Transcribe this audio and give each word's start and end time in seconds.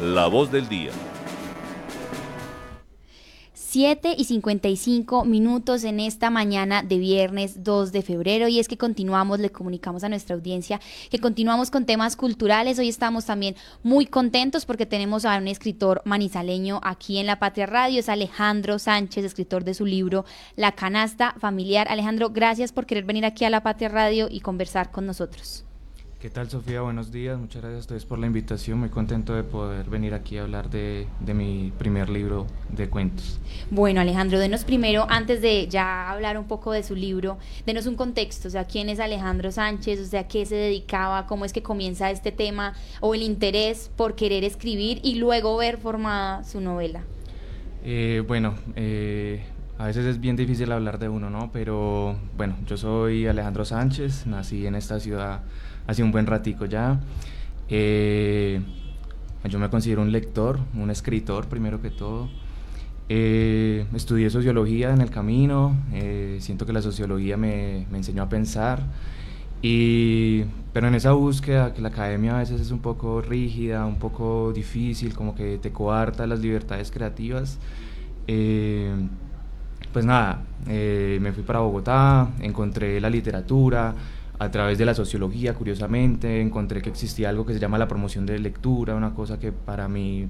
La 0.00 0.26
voz 0.26 0.50
del 0.50 0.68
día. 0.68 0.90
7 3.54 4.16
y 4.18 4.24
55 4.24 5.24
minutos 5.24 5.84
en 5.84 6.00
esta 6.00 6.28
mañana 6.28 6.82
de 6.82 6.98
viernes 6.98 7.64
2 7.64 7.92
de 7.92 8.02
febrero 8.02 8.48
y 8.48 8.58
es 8.58 8.68
que 8.68 8.76
continuamos, 8.76 9.40
le 9.40 9.50
comunicamos 9.50 10.04
a 10.04 10.10
nuestra 10.10 10.34
audiencia 10.36 10.80
que 11.10 11.18
continuamos 11.18 11.70
con 11.70 11.86
temas 11.86 12.16
culturales. 12.16 12.78
Hoy 12.78 12.88
estamos 12.88 13.24
también 13.24 13.54
muy 13.82 14.04
contentos 14.04 14.66
porque 14.66 14.84
tenemos 14.84 15.24
a 15.24 15.38
un 15.38 15.48
escritor 15.48 16.02
manizaleño 16.04 16.80
aquí 16.82 17.18
en 17.18 17.26
La 17.26 17.38
Patria 17.38 17.66
Radio, 17.66 18.00
es 18.00 18.08
Alejandro 18.08 18.78
Sánchez, 18.78 19.24
escritor 19.24 19.64
de 19.64 19.74
su 19.74 19.86
libro 19.86 20.26
La 20.54 20.72
canasta 20.72 21.34
familiar. 21.38 21.86
Alejandro, 21.88 22.30
gracias 22.30 22.72
por 22.72 22.84
querer 22.84 23.04
venir 23.04 23.24
aquí 23.24 23.44
a 23.44 23.50
La 23.50 23.62
Patria 23.62 23.88
Radio 23.88 24.28
y 24.30 24.40
conversar 24.40 24.90
con 24.90 25.06
nosotros. 25.06 25.64
¿Qué 26.22 26.30
tal 26.30 26.48
Sofía? 26.48 26.82
Buenos 26.82 27.10
días, 27.10 27.36
muchas 27.36 27.62
gracias 27.62 27.78
a 27.78 27.80
ustedes 27.80 28.04
por 28.04 28.16
la 28.20 28.28
invitación, 28.28 28.78
muy 28.78 28.90
contento 28.90 29.34
de 29.34 29.42
poder 29.42 29.90
venir 29.90 30.14
aquí 30.14 30.38
a 30.38 30.42
hablar 30.42 30.70
de, 30.70 31.08
mi 31.34 31.72
primer 31.78 32.08
libro 32.08 32.46
de 32.68 32.88
cuentos. 32.88 33.40
Bueno 33.72 34.00
Alejandro, 34.00 34.38
denos 34.38 34.62
primero, 34.62 35.04
antes 35.08 35.42
de 35.42 35.66
ya 35.66 36.08
hablar 36.08 36.38
un 36.38 36.44
poco 36.44 36.70
de 36.70 36.84
su 36.84 36.94
libro, 36.94 37.38
denos 37.66 37.86
un 37.86 37.96
contexto, 37.96 38.46
o 38.46 38.50
sea, 38.52 38.66
¿quién 38.68 38.88
es 38.88 39.00
Alejandro 39.00 39.50
Sánchez? 39.50 39.98
O 39.98 40.04
sea, 40.04 40.28
¿qué 40.28 40.46
se 40.46 40.54
dedicaba? 40.54 41.26
¿Cómo 41.26 41.44
es 41.44 41.52
que 41.52 41.64
comienza 41.64 42.08
este 42.12 42.30
tema 42.30 42.74
o 43.00 43.16
el 43.16 43.22
interés 43.22 43.90
por 43.96 44.14
querer 44.14 44.44
escribir 44.44 45.00
y 45.02 45.16
luego 45.16 45.56
ver 45.56 45.76
formada 45.76 46.44
su 46.44 46.60
novela? 46.60 47.02
Eh, 47.82 48.22
bueno, 48.28 48.54
eh, 48.76 49.42
a 49.76 49.86
veces 49.86 50.06
es 50.06 50.20
bien 50.20 50.36
difícil 50.36 50.70
hablar 50.70 51.00
de 51.00 51.08
uno, 51.08 51.30
¿no? 51.30 51.50
Pero 51.52 52.14
bueno, 52.36 52.54
yo 52.68 52.76
soy 52.76 53.26
Alejandro 53.26 53.64
Sánchez, 53.64 54.24
nací 54.28 54.68
en 54.68 54.76
esta 54.76 55.00
ciudad 55.00 55.40
hace 55.86 56.02
un 56.02 56.12
buen 56.12 56.26
ratico 56.26 56.66
ya. 56.66 57.00
Eh, 57.68 58.60
yo 59.44 59.58
me 59.58 59.70
considero 59.70 60.02
un 60.02 60.12
lector, 60.12 60.58
un 60.74 60.90
escritor 60.90 61.46
primero 61.46 61.80
que 61.80 61.90
todo. 61.90 62.28
Eh, 63.08 63.86
estudié 63.94 64.30
sociología 64.30 64.92
en 64.92 65.00
el 65.00 65.10
camino, 65.10 65.76
eh, 65.92 66.38
siento 66.40 66.64
que 66.66 66.72
la 66.72 66.82
sociología 66.82 67.36
me, 67.36 67.86
me, 67.90 67.98
enseñó 67.98 68.22
a 68.22 68.28
pensar, 68.28 68.82
y, 69.60 70.44
pero 70.72 70.88
en 70.88 70.94
esa 70.94 71.12
búsqueda 71.12 71.74
que 71.74 71.82
la 71.82 71.88
academia 71.88 72.36
a 72.36 72.38
veces 72.38 72.60
es 72.60 72.70
un 72.70 72.78
poco 72.78 73.20
rígida, 73.20 73.84
un 73.86 73.96
poco 73.96 74.52
difícil, 74.52 75.14
como 75.14 75.34
que 75.34 75.58
te 75.58 75.72
coarta 75.72 76.26
las 76.26 76.40
libertades 76.40 76.90
creativas, 76.90 77.58
pues 79.92 80.04
nada, 80.06 80.42
me 80.66 81.32
fui 81.32 81.42
para 81.42 81.58
Bogotá, 81.58 82.30
encontré 82.40 83.00
la 83.00 83.10
literatura, 83.10 83.94
a 84.42 84.50
través 84.50 84.76
de 84.76 84.84
la 84.84 84.92
sociología, 84.94 85.54
curiosamente, 85.54 86.40
encontré 86.40 86.82
que 86.82 86.90
existía 86.90 87.28
algo 87.28 87.46
que 87.46 87.54
se 87.54 87.60
llama 87.60 87.78
la 87.78 87.86
promoción 87.86 88.26
de 88.26 88.40
lectura, 88.40 88.96
una 88.96 89.14
cosa 89.14 89.38
que 89.38 89.52
para 89.52 89.86
mí 89.86 90.26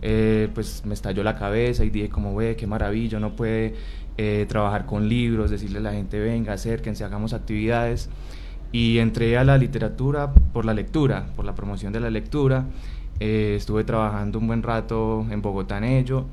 eh, 0.00 0.48
pues 0.54 0.84
me 0.86 0.94
estalló 0.94 1.24
la 1.24 1.34
cabeza 1.34 1.84
y 1.84 1.90
dije 1.90 2.08
como 2.08 2.36
ve, 2.36 2.54
qué 2.54 2.68
maravilla, 2.68 3.18
uno 3.18 3.34
puede 3.34 3.74
eh, 4.16 4.46
trabajar 4.48 4.86
con 4.86 5.08
libros, 5.08 5.50
decirle 5.50 5.78
a 5.78 5.82
la 5.82 5.92
gente 5.92 6.20
venga, 6.20 6.52
acérquense, 6.52 7.02
hagamos 7.02 7.32
actividades. 7.32 8.08
Y 8.70 8.98
entré 8.98 9.36
a 9.38 9.44
la 9.44 9.58
literatura 9.58 10.32
por 10.32 10.64
la 10.64 10.74
lectura, 10.74 11.26
por 11.34 11.44
la 11.44 11.54
promoción 11.54 11.92
de 11.92 12.00
la 12.00 12.10
lectura. 12.10 12.66
Eh, 13.18 13.54
estuve 13.56 13.82
trabajando 13.82 14.38
un 14.38 14.46
buen 14.46 14.62
rato 14.62 15.26
en 15.30 15.42
Bogotá 15.42 15.78
en 15.78 15.84
ello. 15.84 16.26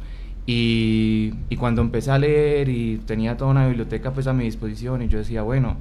Y, 0.45 1.33
y, 1.49 1.55
cuando 1.55 1.81
empecé 1.81 2.11
a 2.11 2.19
leer 2.19 2.69
y 2.69 2.97
tenía 2.97 3.35
toda 3.35 3.49
una 3.49 3.67
biblioteca 3.67 4.13
pues 4.13 4.27
a 4.27 4.33
mi 4.33 4.43
disposición 4.43 5.01
y 5.01 5.07
yo 5.07 5.17
decía, 5.17 5.41
bueno, 5.41 5.77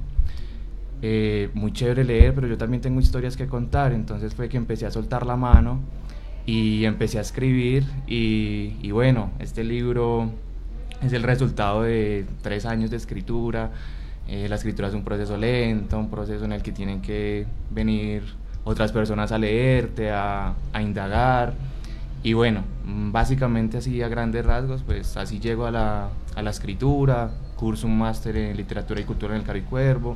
eh, 1.01 1.49
muy 1.53 1.73
chévere 1.73 2.03
leer, 2.03 2.33
pero 2.33 2.47
yo 2.47 2.57
también 2.57 2.81
tengo 2.81 2.99
historias 2.99 3.37
que 3.37 3.47
contar, 3.47 3.93
entonces 3.93 4.33
fue 4.33 4.49
que 4.49 4.57
empecé 4.57 4.85
a 4.85 4.91
soltar 4.91 5.25
la 5.25 5.35
mano 5.35 5.79
y 6.45 6.85
empecé 6.85 7.17
a 7.17 7.21
escribir 7.21 7.85
y, 8.07 8.91
bueno, 8.91 9.31
este 9.39 9.63
libro 9.63 10.29
es 11.01 11.13
el 11.13 11.23
resultado 11.23 11.83
de 11.83 12.25
tres 12.41 12.65
años 12.65 12.91
de 12.91 12.97
escritura. 12.97 13.71
Eh, 14.27 14.47
la 14.49 14.55
escritura 14.55 14.87
es 14.87 14.93
un 14.93 15.03
proceso 15.03 15.37
lento, 15.37 15.99
un 15.99 16.09
proceso 16.09 16.45
en 16.45 16.51
el 16.51 16.61
que 16.61 16.71
tienen 16.71 17.01
que 17.01 17.45
venir 17.69 18.23
otras 18.63 18.91
personas 18.91 19.31
a 19.31 19.37
leerte, 19.37 20.11
a, 20.11 20.55
a 20.73 20.81
indagar. 20.81 21.53
Y 22.23 22.33
bueno, 22.33 22.63
básicamente 22.85 23.77
así 23.77 24.01
a 24.01 24.07
grandes 24.07 24.45
rasgos, 24.45 24.81
pues 24.81 25.15
así 25.17 25.39
llego 25.39 25.67
a 25.67 25.71
la, 25.71 26.09
a 26.35 26.41
la 26.41 26.49
escritura, 26.49 27.29
curso 27.55 27.85
un 27.87 27.97
máster 27.97 28.35
en 28.35 28.57
literatura 28.57 28.99
y 28.99 29.03
cultura 29.03 29.35
en 29.35 29.41
el 29.41 29.45
Caro 29.45 29.59
Cuervo, 29.69 30.15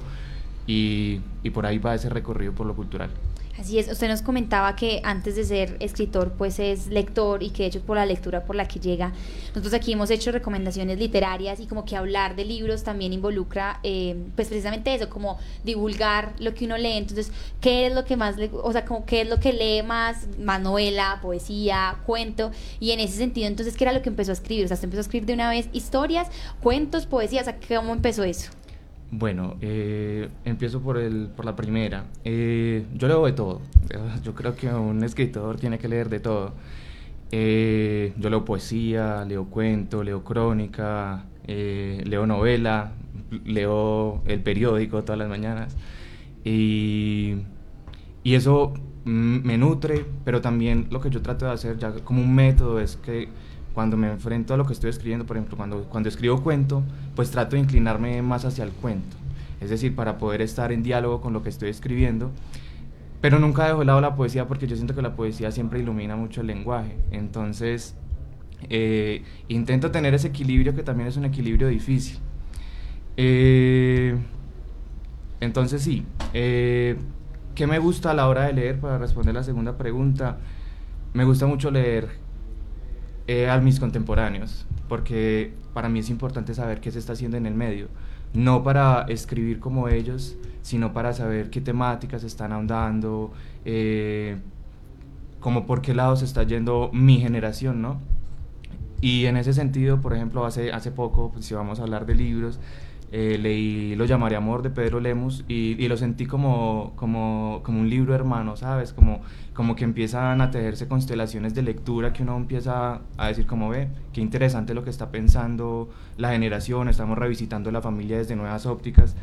y, 0.70 1.50
por 1.50 1.66
ahí 1.66 1.80
va 1.80 1.96
ese 1.96 2.10
recorrido 2.10 2.54
por 2.54 2.68
lo 2.68 2.76
cultural. 2.76 3.10
Así 3.58 3.78
es, 3.78 3.92
usted 3.92 4.08
nos 4.08 4.22
comentaba 4.22 4.74
que 4.78 5.02
antes 5.04 5.36
de 5.36 5.44
ser 5.44 5.76
escritor, 5.82 6.32
pues 6.38 6.60
es 6.60 6.88
lector 6.88 7.44
y 7.44 7.50
que 7.50 7.64
de 7.64 7.70
hecho 7.70 7.80
es 7.80 7.84
por 7.84 7.98
la 7.98 8.06
lectura 8.06 8.46
por 8.46 8.56
la 8.56 8.66
que 8.70 8.80
llega. 8.80 9.12
Nosotros 9.50 9.74
aquí 9.74 9.92
hemos 9.92 10.12
hecho 10.12 10.32
recomendaciones 10.32 10.98
literarias 10.98 11.60
y 11.60 11.66
como 11.66 11.84
que 11.84 11.98
hablar 11.98 12.38
de 12.38 12.46
libros 12.46 12.84
también 12.84 13.12
involucra, 13.12 13.82
eh, 13.84 14.16
pues 14.36 14.48
precisamente 14.48 14.94
eso, 14.94 15.10
como 15.10 15.40
divulgar 15.66 16.36
lo 16.40 16.54
que 16.54 16.66
uno 16.66 16.78
lee. 16.78 16.94
Entonces, 16.94 17.34
¿qué 17.60 17.88
es 17.88 17.94
lo 17.94 18.06
que 18.06 18.16
más, 18.16 18.38
le, 18.38 18.50
o 18.54 18.72
sea, 18.72 18.86
como 18.86 19.06
qué 19.06 19.22
es 19.22 19.30
lo 19.30 19.42
que 19.42 19.52
lee 19.52 19.84
más, 19.84 20.28
más 20.40 20.62
novela, 20.62 21.20
poesía, 21.22 21.98
cuento? 22.06 22.52
Y 22.80 22.92
en 22.92 23.02
ese 23.02 23.18
sentido, 23.18 23.48
entonces, 23.48 23.76
¿qué 23.76 23.84
era 23.84 23.92
lo 23.92 24.02
que 24.02 24.10
empezó 24.10 24.32
a 24.32 24.36
escribir? 24.36 24.66
O 24.66 24.68
sea, 24.70 24.76
¿usted 24.76 24.86
empezó 24.86 25.00
a 25.00 25.02
escribir 25.02 25.26
de 25.26 25.34
una 25.34 25.50
vez 25.50 25.68
historias, 25.74 26.30
cuentos, 26.62 27.08
poesías? 27.08 27.42
O 27.42 27.52
sea, 27.52 27.60
¿cómo 27.78 27.92
empezó 27.92 28.24
eso? 28.24 28.52
Bueno, 29.12 29.58
eh, 29.62 30.30
empiezo 30.46 30.82
por, 30.82 30.98
el, 30.98 31.30
por 31.36 31.46
la 31.46 31.56
primera. 31.56 32.06
Eh, 32.24 32.86
yo 32.94 33.08
leo 33.08 33.26
de 33.26 33.32
todo. 33.34 33.62
Yo 34.24 34.36
creo 34.36 34.56
que 34.56 34.68
un 34.68 35.04
escritor 35.04 35.58
tiene 35.60 35.80
que 35.80 35.88
leer 35.88 36.10
de 36.10 36.20
todo. 36.20 36.54
Eh, 37.32 38.14
yo 38.18 38.30
leo 38.30 38.44
poesía, 38.44 39.24
leo 39.26 39.46
cuento, 39.46 40.04
leo 40.04 40.24
crónica, 40.24 41.26
leo 41.48 42.26
novela, 42.26 42.94
leo 43.46 44.24
el 44.26 44.42
periódico 44.42 45.04
todas 45.04 45.20
las 45.20 45.30
mañanas. 45.30 45.76
Y, 46.44 47.38
y 48.24 48.36
eso 48.36 48.74
me 49.06 49.58
nutre, 49.58 50.06
pero 50.26 50.42
también 50.42 50.88
lo 50.92 51.02
que 51.02 51.10
yo 51.10 51.22
trato 51.22 51.46
de 51.46 51.52
hacer 51.52 51.78
ya 51.78 51.92
como 52.04 52.22
un 52.22 52.34
método 52.36 52.80
es 52.80 52.96
que 52.98 53.30
cuando 53.74 53.98
me 53.98 54.12
enfrento 54.12 54.54
a 54.54 54.58
lo 54.58 54.66
que 54.66 54.74
estoy 54.74 54.90
escribiendo, 54.90 55.26
por 55.26 55.38
ejemplo, 55.38 55.58
cuando, 55.58 55.84
cuando 55.84 56.10
escribo 56.10 56.42
cuento, 56.42 56.84
pues 57.16 57.32
trato 57.32 57.56
de 57.56 57.62
inclinarme 57.62 58.22
más 58.22 58.46
hacia 58.46 58.64
el 58.64 58.72
cuento. 58.72 59.16
Es 59.62 59.70
decir, 59.70 59.96
para 59.96 60.18
poder 60.18 60.42
estar 60.42 60.72
en 60.72 60.84
diálogo 60.84 61.22
con 61.22 61.34
lo 61.34 61.44
que 61.44 61.50
estoy 61.50 61.70
escribiendo. 61.70 62.32
Pero 63.22 63.40
nunca 63.40 63.66
dejo 63.66 63.80
de 63.80 63.86
lado 63.86 64.02
la 64.02 64.16
poesía 64.16 64.48
porque 64.48 64.68
yo 64.68 64.76
siento 64.76 64.96
que 64.96 65.02
la 65.02 65.16
poesía 65.16 65.52
siempre 65.52 65.80
ilumina 65.80 66.16
mucho 66.16 66.42
el 66.42 66.48
lenguaje. 66.48 66.96
Entonces, 67.12 67.96
eh, 68.70 69.24
intento 69.50 69.92
tener 69.92 70.14
ese 70.14 70.30
equilibrio 70.30 70.74
que 70.74 70.84
también 70.84 71.08
es 71.10 71.18
un 71.18 71.26
equilibrio 71.26 71.68
difícil. 71.68 72.20
Eh, 73.18 74.16
entonces, 75.42 75.82
sí. 75.82 76.06
Eh, 76.34 76.98
¿Qué 77.56 77.68
me 77.68 77.80
gusta 77.80 78.12
a 78.12 78.14
la 78.14 78.30
hora 78.30 78.46
de 78.46 78.54
leer? 78.54 78.80
Para 78.80 78.98
responder 78.98 79.36
la 79.36 79.44
segunda 79.44 79.78
pregunta, 79.78 80.38
me 81.14 81.26
gusta 81.26 81.46
mucho 81.46 81.72
leer 81.72 82.29
eh, 83.32 83.48
a 83.48 83.60
mis 83.60 83.80
contemporáneos, 83.80 84.66
porque 84.88 85.54
para 85.76 85.88
mí 85.88 86.00
es 86.00 86.10
importante 86.10 86.56
saber 86.56 86.82
qué 86.82 86.90
se 86.90 86.98
está 86.98 87.14
haciendo 87.14 87.38
en 87.38 87.46
el 87.46 87.54
medio, 87.54 87.88
no 88.34 88.64
para 88.64 89.04
escribir 89.08 89.60
como 89.60 89.88
ellos, 89.88 90.36
sino 90.64 90.94
para 90.94 91.14
saber 91.14 91.52
qué 91.52 91.62
temáticas 91.62 92.24
están 92.24 92.54
ahondando, 92.54 93.32
eh, 93.66 94.38
como 95.40 95.68
por 95.68 95.84
qué 95.84 95.94
lado 95.94 96.16
se 96.16 96.26
está 96.26 96.42
yendo 96.42 96.90
mi 96.92 97.20
generación, 97.20 97.84
¿no? 97.84 98.00
Y 99.00 99.28
en 99.28 99.38
ese 99.38 99.54
sentido, 99.54 100.02
por 100.02 100.16
ejemplo, 100.16 100.44
hace, 100.44 100.72
hace 100.72 100.90
poco, 100.90 101.30
pues, 101.32 101.46
si 101.46 101.54
vamos 101.54 101.80
a 101.80 101.84
hablar 101.84 102.08
de 102.08 102.16
libros, 102.16 102.60
eh, 103.12 103.40
leí 103.42 103.96
Lo 103.96 104.06
llamaré 104.06 104.36
amor 104.36 104.62
de 104.62 104.70
Pedro 104.70 105.00
Lemus 105.00 105.44
y, 105.48 105.88
lo 105.88 105.98
sentí 105.98 106.26
como, 106.28 106.94
como, 106.96 107.62
como, 107.64 107.80
un 107.80 107.90
libro 107.90 108.14
hermano, 108.14 108.56
¿sabes? 108.56 108.94
Como, 108.94 109.22
como 109.54 109.76
que 109.76 109.84
empiezan 109.84 110.42
a 110.42 110.52
tejerse 110.52 110.88
constelaciones 110.88 111.56
de 111.56 111.64
lectura 111.64 112.14
que 112.14 112.22
uno 112.22 112.38
empieza 112.38 113.02
a 113.18 113.28
decir 113.28 113.48
como 113.48 113.70
ve, 113.70 113.88
qué 114.14 114.22
interesante 114.22 114.76
lo 114.76 114.84
que 114.84 114.92
está 114.92 115.10
pensando 115.10 115.90
la 116.18 116.32
generación, 116.32 116.88
estamos 116.88 117.18
revisitando 117.18 117.72
la 117.72 117.82
familia 117.82 118.18
desde 118.18 118.36
nuevas 118.36 118.68
ópticas. 118.68 119.16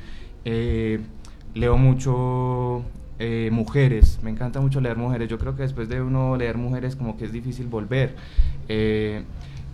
Eh, 0.45 1.01
leo 1.55 1.79
mucho 1.79 2.83
eh, 3.21 3.51
mujeres, 3.53 4.19
me 4.23 4.31
encanta 4.31 4.61
mucho 4.61 4.81
leer 4.81 4.97
mujeres, 4.97 5.29
yo 5.29 5.39
creo 5.39 5.55
que 5.55 5.63
después 5.63 5.89
de 5.89 6.03
uno 6.03 6.37
leer 6.37 6.59
mujeres 6.59 6.97
como 6.97 7.17
que 7.17 7.25
es 7.25 7.33
difícil 7.33 7.67
volver. 7.67 8.17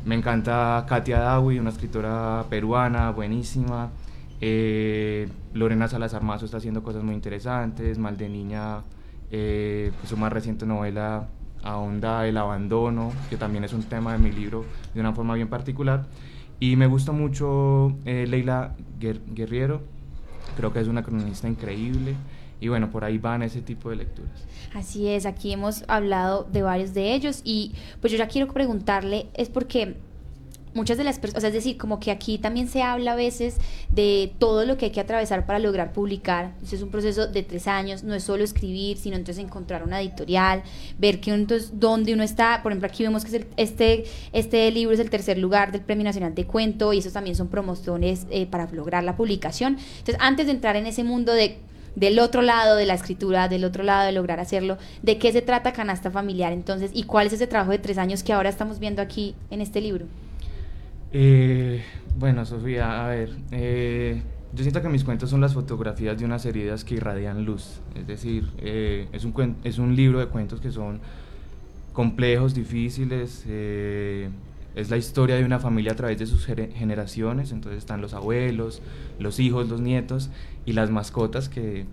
Me 0.05 0.17
encanta 0.17 0.85
Katia 0.89 1.21
Dawi, 1.21 1.59
una 1.59 1.71
escritora 1.71 2.45
peruana, 2.51 3.11
buenísima. 3.11 3.91
Eh, 4.41 5.29
Lorena 5.55 5.87
Salazar 5.87 6.23
Mazo 6.23 6.47
está 6.47 6.57
haciendo 6.57 6.83
cosas 6.83 7.05
muy 7.05 7.15
interesantes, 7.15 7.99
Mal 7.99 8.17
de 8.17 8.29
Niña, 8.29 8.83
eh, 9.31 9.93
su 10.05 10.17
más 10.17 10.33
reciente 10.33 10.67
novela 10.67 11.29
ahonda 11.63 12.27
el 12.27 12.37
abandono, 12.37 13.13
que 13.31 13.37
también 13.37 13.63
es 13.63 13.73
un 13.73 13.85
tema 13.85 14.13
de 14.13 14.19
mi 14.19 14.33
libro 14.33 14.65
de 14.95 15.01
una 15.01 15.13
forma 15.13 15.35
bien 15.35 15.49
particular. 15.49 16.07
Y 16.59 16.77
me 16.77 16.87
gusta 16.87 17.13
mucho 17.13 17.97
eh, 18.05 18.27
Leila 18.27 18.75
Guerriero, 18.99 19.83
creo 20.57 20.73
que 20.73 20.81
es 20.81 20.89
una 20.89 21.03
cronista 21.03 21.49
increíble 21.49 22.17
y 22.63 22.69
bueno, 22.69 22.93
por 22.93 23.05
ahí 23.05 23.19
van 23.19 23.43
ese 23.43 23.61
tipo 23.61 23.91
de 23.91 23.97
lecturas. 23.97 24.31
Así 24.73 25.09
es, 25.09 25.27
aquí 25.27 25.53
hemos 25.53 25.83
hablado 25.89 26.45
de 26.45 26.63
varios 26.63 26.95
de 26.95 27.13
ellos 27.13 27.41
y 27.43 27.73
pues 28.01 28.13
yo 28.13 28.19
ya 28.19 28.29
quiero 28.29 28.53
preguntarle, 28.53 29.27
es 29.35 29.49
porque 29.49 29.97
muchas 30.73 30.97
de 30.97 31.03
las 31.03 31.19
personas, 31.19 31.39
o 31.39 31.41
sea, 31.41 31.49
es 31.49 31.55
decir, 31.55 31.77
como 31.77 31.99
que 31.99 32.13
aquí 32.13 32.39
también 32.39 32.69
se 32.69 32.81
habla 32.81 33.15
a 33.15 33.17
veces 33.17 33.57
de 33.91 34.33
todo 34.39 34.65
lo 34.65 34.77
que 34.77 34.87
hay 34.87 34.91
que 34.93 35.01
atravesar 35.01 35.45
para 35.45 35.59
lograr 35.59 35.93
publicar. 35.93 36.53
Eso 36.63 36.77
es 36.77 36.83
un 36.83 36.91
proceso 36.91 37.27
de 37.27 37.43
tres 37.43 37.67
años, 37.67 38.05
no 38.05 38.15
es 38.15 38.23
solo 38.23 38.45
escribir, 38.45 38.97
sino 38.97 39.17
entonces 39.17 39.45
encontrar 39.45 39.83
una 39.83 40.01
editorial, 40.01 40.63
ver 40.99 41.21
que 41.21 41.33
entonces 41.33 41.81
dónde 41.81 42.15
uno 42.15 42.23
está. 42.23 42.63
Por 42.63 42.71
ejemplo, 42.71 42.87
aquí 42.87 43.03
vemos 43.03 43.25
que 43.25 43.45
este, 43.57 44.05
este 44.33 44.71
libro 44.71 44.95
es 44.95 45.01
el 45.01 45.11
tercer 45.11 45.37
lugar 45.37 45.73
del 45.73 45.81
Premio 45.81 46.05
Nacional 46.05 46.37
de 46.37 46.47
Cuento 46.47 46.93
y 46.93 46.99
esos 46.99 47.13
también 47.13 47.35
son 47.35 47.49
promociones 47.49 48.29
eh, 48.31 48.47
para 48.47 48.71
lograr 48.71 49.03
la 49.03 49.17
publicación. 49.17 49.79
Entonces, 49.99 50.17
antes 50.21 50.47
de 50.47 50.53
entrar 50.53 50.77
en 50.77 50.87
ese 50.87 51.03
mundo 51.03 51.33
de 51.33 51.59
del 51.95 52.19
otro 52.19 52.43
lado 52.43 52.77
de 52.77 52.87
la 52.87 52.95
escritura, 52.95 53.49
del 53.49 53.65
otro 53.65 53.83
lado 53.83 54.07
de 54.07 54.13
lograr 54.13 54.41
hacerlo, 54.41 54.79
de 55.03 55.19
qué 55.19 55.33
se 55.33 55.43
trata 55.43 55.73
Canasta 55.73 56.11
Familiar 56.11 56.53
entonces 56.53 56.91
y 56.95 57.05
cuál 57.05 57.27
es 57.27 57.33
ese 57.35 57.47
trabajo 57.47 57.71
de 57.71 57.79
tres 57.79 57.99
años 57.99 58.23
que 58.23 58.33
ahora 58.33 58.49
estamos 58.49 58.79
viendo 58.79 59.03
aquí 59.03 59.35
en 59.51 59.61
este 59.61 59.81
libro. 59.81 60.07
Eh, 61.13 61.83
bueno, 62.19 62.45
Sofía, 62.47 63.05
a 63.05 63.09
ver, 63.09 63.31
eh, 63.51 64.23
yo 64.55 64.63
siento 64.63 64.81
que 64.81 64.89
mis 64.89 65.05
cuentos 65.05 65.31
son 65.31 65.41
las 65.41 65.55
fotografías 65.55 66.19
de 66.19 66.25
unas 66.25 66.45
heridas 66.47 66.85
que 66.85 66.95
irradian 66.95 67.45
luz. 67.45 67.81
Es 67.95 68.07
decir, 68.07 68.49
eh, 68.59 69.09
es, 69.13 69.25
un 69.25 69.57
es 69.65 69.79
un 69.79 69.95
libro 69.95 70.21
de 70.21 70.27
cuentos 70.27 70.61
que 70.61 70.71
son 70.71 71.01
complejos, 71.93 72.55
difíciles. 72.55 73.45
Es 74.75 74.91
la 74.91 74.97
historia 74.97 75.37
de 75.37 75.45
una 75.45 75.59
familia 75.59 75.93
a 75.93 75.97
través 75.97 76.19
de 76.19 76.27
sus 76.27 76.47
generaciones. 76.47 77.53
Entonces 77.53 77.79
están 77.79 78.01
los 78.01 78.15
abuelos, 78.15 78.83
los 79.19 79.41
hijos, 79.41 79.69
los 79.69 79.81
nietos 79.81 80.31
y 80.67 80.73
las 80.73 80.91
mascotas 80.91 81.49
que, 81.49 81.87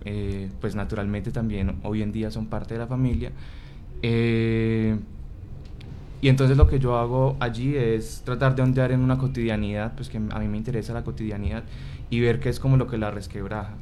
pues 0.60 0.74
naturalmente 0.74 1.30
también 1.30 1.76
hoy 1.82 2.02
en 2.02 2.12
día 2.12 2.30
son 2.30 2.46
parte 2.46 2.74
de 2.74 2.80
la 2.80 2.86
familia. 2.86 3.32
Y 6.22 6.28
entonces 6.28 6.56
lo 6.56 6.66
que 6.66 6.78
yo 6.78 6.96
hago 6.98 7.36
allí 7.40 7.76
es 7.76 8.22
tratar 8.24 8.54
de 8.54 8.62
ondear 8.62 8.92
en 8.92 9.00
una 9.00 9.16
cotidianidad, 9.16 9.94
pues 9.94 10.10
que 10.10 10.18
a 10.18 10.38
mí 10.38 10.48
me 10.48 10.58
interesa 10.58 10.92
la 10.92 11.02
cotidianidad 11.02 11.64
y 12.10 12.20
ver 12.20 12.40
qué 12.40 12.50
es 12.50 12.60
como 12.60 12.76
lo 12.76 12.86
que 12.86 12.98
la 12.98 13.10
resquebraja. 13.10 13.74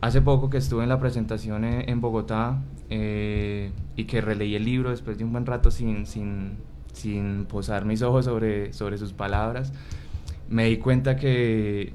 Hace 0.00 0.20
poco 0.20 0.50
que 0.50 0.58
estuve 0.58 0.82
en 0.82 0.88
la 0.88 0.98
presentación 0.98 1.64
en, 1.64 2.00
Bogotá 2.00 2.60
eh, 2.90 3.70
y 3.94 4.04
que 4.04 4.20
releí 4.20 4.56
el 4.56 4.64
libro 4.64 4.90
después 4.90 5.16
de 5.16 5.22
un 5.22 5.30
buen 5.30 5.46
rato 5.46 5.70
sin, 5.70 6.06
sin, 6.06 6.56
sin 6.92 7.46
posar 7.46 7.84
mis 7.84 8.02
ojos 8.02 8.24
sobre, 8.24 8.72
sobre 8.72 8.98
sus 8.98 9.12
palabras, 9.12 9.72
me 10.48 10.66
di 10.66 10.76
cuenta 10.76 11.16
que, 11.16 11.92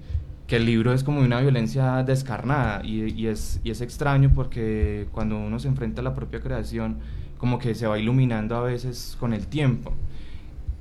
que 0.47 0.55
el 0.57 0.65
libro 0.65 0.93
es 0.93 1.03
como 1.03 1.21
una 1.21 1.41
violencia 1.41 2.03
descarnada 2.03 2.81
y, 2.83 3.13
y, 3.13 3.27
es, 3.27 3.59
y 3.63 3.71
es 3.71 3.81
extraño 3.81 4.31
porque 4.33 5.07
cuando 5.11 5.37
uno 5.37 5.59
se 5.59 5.67
enfrenta 5.67 6.01
a 6.01 6.03
la 6.03 6.15
propia 6.15 6.39
creación, 6.39 6.97
como 7.37 7.59
que 7.59 7.75
se 7.75 7.87
va 7.87 7.99
iluminando 7.99 8.55
a 8.55 8.61
veces 8.61 9.15
con 9.19 9.33
el 9.33 9.47
tiempo. 9.47 9.93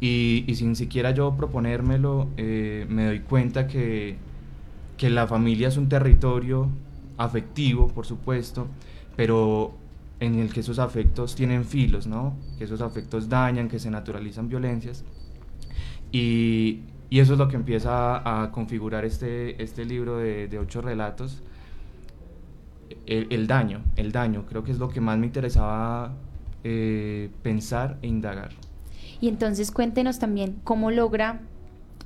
Y, 0.00 0.44
sin 0.54 0.76
siquiera 0.76 1.10
yo 1.12 1.36
proponérmelo, 1.36 2.28
eh, 2.36 2.86
me 2.88 3.06
doy 3.06 3.20
cuenta 3.20 3.66
que, 3.66 4.16
que 4.96 5.08
la 5.10 5.26
familia 5.26 5.68
es 5.68 5.76
un 5.78 5.88
territorio 5.88 6.68
afectivo, 7.16 7.88
por 7.88 8.04
supuesto, 8.04 8.66
pero 9.16 9.74
en 10.20 10.38
el 10.38 10.52
que 10.52 10.60
esos 10.60 10.78
afectos 10.78 11.34
tienen 11.34 11.64
filos, 11.64 12.06
¿no? 12.06 12.36
Que 12.58 12.64
esos 12.64 12.80
afectos 12.80 13.28
dañan, 13.28 13.68
que 13.68 13.78
se 13.78 13.90
naturalizan 13.90 14.48
violencias. 14.48 15.04
Y, 16.12 16.80
y 17.10 17.20
eso 17.20 17.34
es 17.34 17.38
lo 17.38 17.48
que 17.48 17.56
empieza 17.56 18.42
a, 18.42 18.50
configurar 18.50 19.04
este, 19.04 19.62
este 19.62 19.84
libro 19.84 20.18
de, 20.18 20.48
de 20.48 20.58
ocho 20.58 20.80
relatos. 20.80 21.42
El, 23.04 23.26
el, 23.30 23.46
daño, 23.46 23.82
el 23.96 24.12
daño, 24.12 24.46
creo 24.48 24.62
que 24.62 24.72
es 24.72 24.78
lo 24.78 24.88
que 24.88 25.00
más 25.00 25.18
me 25.18 25.26
interesaba 25.26 26.14
eh, 26.64 27.30
pensar 27.42 27.98
e 28.02 28.08
indagar. 28.08 28.50
Y 29.20 29.28
entonces 29.28 29.70
cuéntenos 29.70 30.18
también 30.18 30.56
cómo 30.64 30.90
logra 30.90 31.40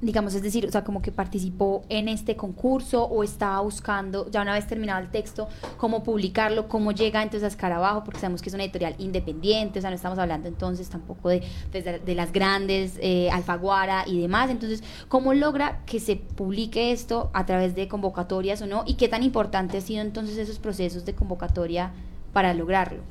digamos, 0.00 0.34
es 0.34 0.42
decir, 0.42 0.66
o 0.66 0.70
sea, 0.70 0.82
como 0.82 1.02
que 1.02 1.12
participó 1.12 1.84
en 1.88 2.08
este 2.08 2.36
concurso 2.36 3.04
o 3.04 3.22
estaba 3.22 3.60
buscando, 3.60 4.30
ya 4.30 4.40
una 4.42 4.54
vez 4.54 4.66
terminado 4.66 5.00
el 5.00 5.10
texto, 5.10 5.48
cómo 5.76 6.02
publicarlo, 6.02 6.68
cómo 6.68 6.92
llega 6.92 7.22
entonces 7.22 7.44
a 7.44 7.48
Escarabajo, 7.48 8.04
porque 8.04 8.20
sabemos 8.20 8.40
que 8.40 8.48
es 8.48 8.54
una 8.54 8.64
editorial 8.64 8.94
independiente, 8.98 9.78
o 9.78 9.82
sea, 9.82 9.90
no 9.90 9.96
estamos 9.96 10.18
hablando 10.18 10.48
entonces 10.48 10.88
tampoco 10.88 11.28
de, 11.28 11.42
de, 11.72 12.14
las 12.14 12.32
grandes, 12.32 12.98
eh, 13.00 13.30
Alfaguara 13.30 14.04
y 14.06 14.20
demás, 14.20 14.50
entonces, 14.50 14.82
¿cómo 15.08 15.34
logra 15.34 15.84
que 15.84 16.00
se 16.00 16.16
publique 16.16 16.92
esto 16.92 17.30
a 17.34 17.44
través 17.44 17.74
de 17.74 17.88
convocatorias 17.88 18.62
o 18.62 18.66
no? 18.66 18.84
¿Y 18.86 18.94
qué 18.94 19.08
tan 19.08 19.22
importante 19.22 19.76
han 19.76 19.82
sido 19.82 20.00
entonces 20.00 20.38
esos 20.38 20.58
procesos 20.58 21.04
de 21.04 21.14
convocatoria 21.14 21.92
para 22.32 22.54
lograrlo? 22.54 23.02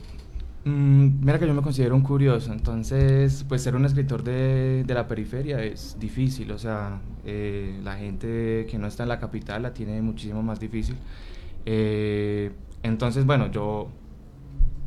Mm, 0.65 1.23
mira 1.23 1.39
que 1.39 1.47
yo 1.47 1.53
me 1.53 1.61
considero 1.61 1.95
un 1.95 2.01
curioso, 2.01 2.51
entonces 2.51 3.45
pues 3.47 3.63
ser 3.63 3.75
un 3.75 3.85
escritor 3.85 4.23
de, 4.23 4.83
de 4.85 4.93
la 4.93 5.07
periferia 5.07 5.63
es 5.63 5.95
difícil, 5.99 6.51
o 6.51 6.57
sea, 6.57 6.99
eh, 7.25 7.79
la 7.83 7.95
gente 7.95 8.67
que 8.69 8.77
no 8.77 8.87
está 8.87 9.03
en 9.03 9.09
la 9.09 9.19
capital 9.19 9.63
la 9.63 9.73
tiene 9.73 10.01
muchísimo 10.01 10.43
más 10.43 10.59
difícil. 10.59 10.97
Eh, 11.65 12.51
entonces, 12.83 13.25
bueno, 13.25 13.49
yo, 13.51 13.87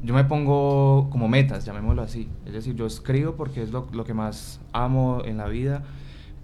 yo 0.03 0.15
me 0.15 0.25
pongo 0.25 1.09
como 1.11 1.27
metas, 1.29 1.65
llamémoslo 1.65 2.03
así, 2.03 2.29
es 2.47 2.53
decir, 2.53 2.75
yo 2.75 2.87
escribo 2.87 3.35
porque 3.35 3.63
es 3.63 3.71
lo, 3.73 3.89
lo 3.93 4.05
que 4.05 4.13
más 4.15 4.61
amo 4.73 5.23
en 5.25 5.39
la 5.39 5.49
vida, 5.49 5.85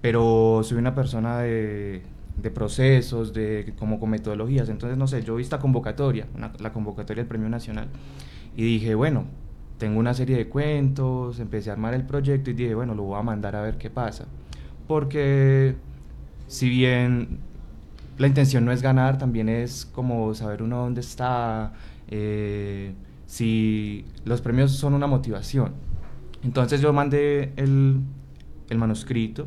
pero 0.00 0.62
soy 0.64 0.78
una 0.78 0.94
persona 0.94 1.38
de, 1.40 2.02
de 2.42 2.50
procesos, 2.50 3.34
de 3.34 3.74
como 3.78 4.00
con 4.00 4.10
metodologías, 4.10 4.70
entonces 4.70 4.96
no 4.96 5.06
sé, 5.06 5.22
yo 5.22 5.36
vi 5.36 5.42
esta 5.42 5.58
convocatoria, 5.58 6.26
la 6.60 6.72
convocatoria 6.72 7.22
del 7.22 7.28
Premio 7.28 7.48
Nacional, 7.50 7.88
y 8.58 8.64
dije, 8.64 8.96
bueno, 8.96 9.24
tengo 9.78 10.00
una 10.00 10.14
serie 10.14 10.36
de 10.36 10.48
cuentos, 10.48 11.38
empecé 11.38 11.70
a 11.70 11.74
armar 11.74 11.94
el 11.94 12.04
proyecto 12.04 12.50
y 12.50 12.54
dije, 12.54 12.74
bueno, 12.74 12.92
lo 12.92 13.04
voy 13.04 13.16
a 13.16 13.22
mandar 13.22 13.54
a 13.54 13.62
ver 13.62 13.78
qué 13.78 13.88
pasa. 13.88 14.26
Porque 14.88 15.76
si 16.48 16.68
bien 16.68 17.38
la 18.16 18.26
intención 18.26 18.64
no 18.64 18.72
es 18.72 18.82
ganar, 18.82 19.16
también 19.16 19.48
es 19.48 19.86
como 19.86 20.34
saber 20.34 20.64
uno 20.64 20.78
dónde 20.78 21.02
está, 21.02 21.72
eh, 22.08 22.94
si 23.26 24.04
los 24.24 24.40
premios 24.40 24.72
son 24.72 24.94
una 24.94 25.06
motivación. 25.06 25.74
Entonces 26.42 26.80
yo 26.80 26.92
mandé 26.92 27.52
el, 27.54 28.00
el 28.70 28.76
manuscrito, 28.76 29.46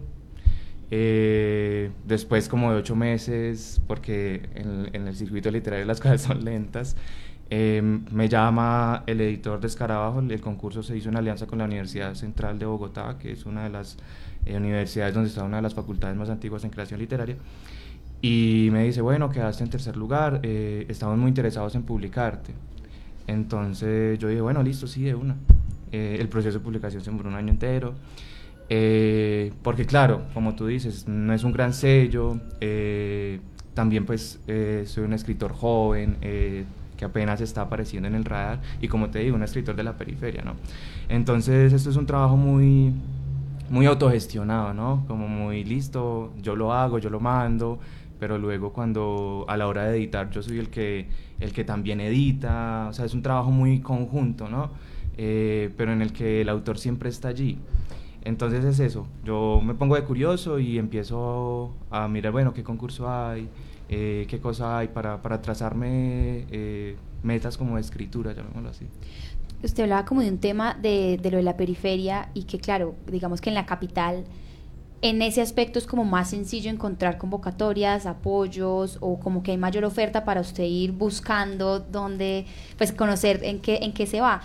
eh, 0.90 1.92
después 2.06 2.48
como 2.48 2.72
de 2.72 2.78
ocho 2.78 2.96
meses, 2.96 3.82
porque 3.88 4.50
en, 4.56 4.90
en, 4.94 5.10
el 5.10 5.16
circuito 5.18 5.52
literario 5.52 5.86
las 5.86 6.00
cosas 6.02 6.22
son 6.22 6.46
lentas, 6.46 6.96
Em, 7.54 8.06
me 8.12 8.30
llama 8.30 9.04
el 9.06 9.20
editor 9.20 9.60
de 9.60 9.68
Escarabajo, 9.68 10.22
el 10.22 10.40
concurso 10.40 10.82
se 10.82 10.96
hizo 10.96 11.10
en 11.10 11.18
alianza 11.18 11.48
con 11.48 11.60
la 11.60 11.66
Universidad 11.66 12.14
Central 12.16 12.58
de 12.58 12.66
Bogotá, 12.66 13.18
que 13.20 13.34
es 13.34 13.46
una 13.46 13.66
de 13.66 13.70
las 13.70 13.98
eh, 14.46 14.56
universidades 14.56 15.14
donde 15.14 15.28
está 15.28 15.44
una 15.44 15.58
de 15.58 15.64
las 15.64 15.74
facultades 15.74 16.16
más 16.16 16.30
antiguas 16.30 16.64
en 16.64 16.70
creación 16.70 17.02
literaria, 17.02 17.36
y 18.22 18.70
me 18.72 18.86
dice, 18.86 19.02
bueno, 19.02 19.30
quedaste 19.30 19.66
en 19.66 19.70
tercer 19.70 19.98
lugar, 19.98 20.40
eh, 20.44 20.86
estamos 20.88 21.18
muy 21.18 21.28
interesados 21.28 21.76
en 21.76 21.84
publicarte. 21.84 22.54
Entonces 23.28 24.18
yo 24.18 24.30
dije, 24.30 24.40
bueno, 24.40 24.64
listo, 24.64 24.88
sí, 24.88 25.04
de 25.04 25.16
una. 25.16 25.36
Eh, 25.92 26.16
el 26.22 26.30
proceso 26.30 26.60
de 26.60 26.64
publicación 26.64 27.04
se 27.04 27.12
demoró 27.12 27.28
un 27.28 27.36
año 27.36 27.50
entero, 27.50 27.96
porque 29.62 29.86
claro, 29.86 30.22
como 30.34 30.56
tú 30.56 30.68
dices, 30.68 31.06
no 31.06 31.34
es 31.34 31.44
un 31.44 31.52
gran 31.52 31.74
sello, 31.74 32.40
también 33.74 34.06
pues 34.06 34.40
soy 34.86 35.04
un 35.04 35.12
escritor 35.12 35.52
joven, 35.52 36.16
que 37.02 37.06
apenas 37.06 37.42
está 37.42 37.62
apareciendo 37.62 38.08
en 38.08 38.14
el 38.14 38.24
radar 38.24 38.62
y 38.80 38.88
como 38.88 39.10
te 39.10 39.18
digo, 39.18 39.36
un 39.36 39.42
escritor 39.42 39.76
de 39.76 39.82
la 39.82 39.98
periferia, 39.98 40.44
¿no? 40.44 40.54
Entonces 41.10 41.74
esto 41.74 41.90
es 41.90 41.96
un 41.96 42.06
trabajo 42.06 42.38
muy, 42.38 42.94
muy 43.72 43.88
autogestionado, 43.88 44.72
¿no? 44.76 45.04
Como 45.08 45.28
muy 45.28 45.64
listo, 45.64 46.32
yo 46.44 46.56
lo 46.56 46.74
hago, 46.74 47.00
yo 47.00 47.10
lo 47.10 47.20
mando, 47.20 47.80
pero 48.20 48.38
luego 48.38 48.72
cuando 48.72 49.46
a 49.48 49.58
la 49.58 49.68
hora 49.68 49.86
de 49.86 49.98
editar 49.98 50.30
yo 50.30 50.44
soy 50.44 50.60
el 50.60 50.70
que, 50.70 51.08
el 51.40 51.54
que 51.54 51.64
también 51.64 52.02
edita, 52.02 52.86
o 52.92 52.94
sea, 52.94 53.06
es 53.06 53.16
un 53.16 53.24
trabajo 53.24 53.50
muy 53.50 53.80
conjunto, 53.80 54.48
¿no? 54.48 54.70
Eh, 55.18 55.72
pero 55.78 55.94
en 55.94 56.04
el 56.04 56.14
que 56.14 56.42
el 56.42 56.50
autor 56.50 56.78
siempre 56.78 57.10
está 57.10 57.30
allí. 57.30 57.58
Entonces 58.24 58.64
es 58.64 58.80
eso, 58.80 59.08
yo 59.26 59.60
me 59.64 59.74
pongo 59.74 59.96
de 59.96 60.04
curioso 60.04 60.60
y 60.60 60.78
empiezo 60.78 61.74
a 61.90 62.08
mirar, 62.08 62.32
bueno, 62.32 62.54
qué 62.54 62.62
concurso 62.64 63.10
hay, 63.12 63.50
eh, 63.92 64.26
qué 64.30 64.40
cosa 64.40 64.78
hay 64.78 64.88
para, 64.88 65.22
para 65.22 65.42
trazarme 65.42 66.46
eh, 66.50 66.96
metas 67.24 67.58
como 67.58 67.76
de 67.76 67.82
escritura, 67.82 68.32
llamémoslo 68.34 68.70
así. 68.70 68.88
Usted 69.62 69.84
hablaba 69.84 70.06
como 70.06 70.22
de 70.22 70.30
un 70.30 70.40
tema 70.40 70.78
de, 70.82 71.20
de, 71.22 71.30
lo 71.30 71.38
de 71.38 71.44
la 71.44 71.58
periferia 71.58 72.30
y 72.34 72.44
que 72.44 72.58
claro, 72.58 72.96
digamos 73.06 73.42
que 73.42 73.50
en 73.50 73.56
la 73.56 73.66
capital, 73.66 74.24
en 75.02 75.22
ese 75.22 75.42
aspecto 75.42 75.78
es 75.78 75.86
como 75.86 76.06
más 76.06 76.30
sencillo 76.30 76.72
encontrar 76.72 77.18
convocatorias, 77.18 78.06
apoyos 78.06 78.98
o 79.02 79.20
como 79.20 79.44
que 79.44 79.52
hay 79.52 79.58
mayor 79.58 79.84
oferta 79.84 80.24
para 80.24 80.40
usted 80.40 80.64
ir 80.64 80.94
buscando 80.94 81.82
dónde, 81.82 82.46
pues 82.78 82.94
conocer 82.94 83.42
en 83.44 83.60
qué, 83.60 83.80
en 83.82 83.92
qué 83.92 84.08
se 84.08 84.22
va. 84.22 84.42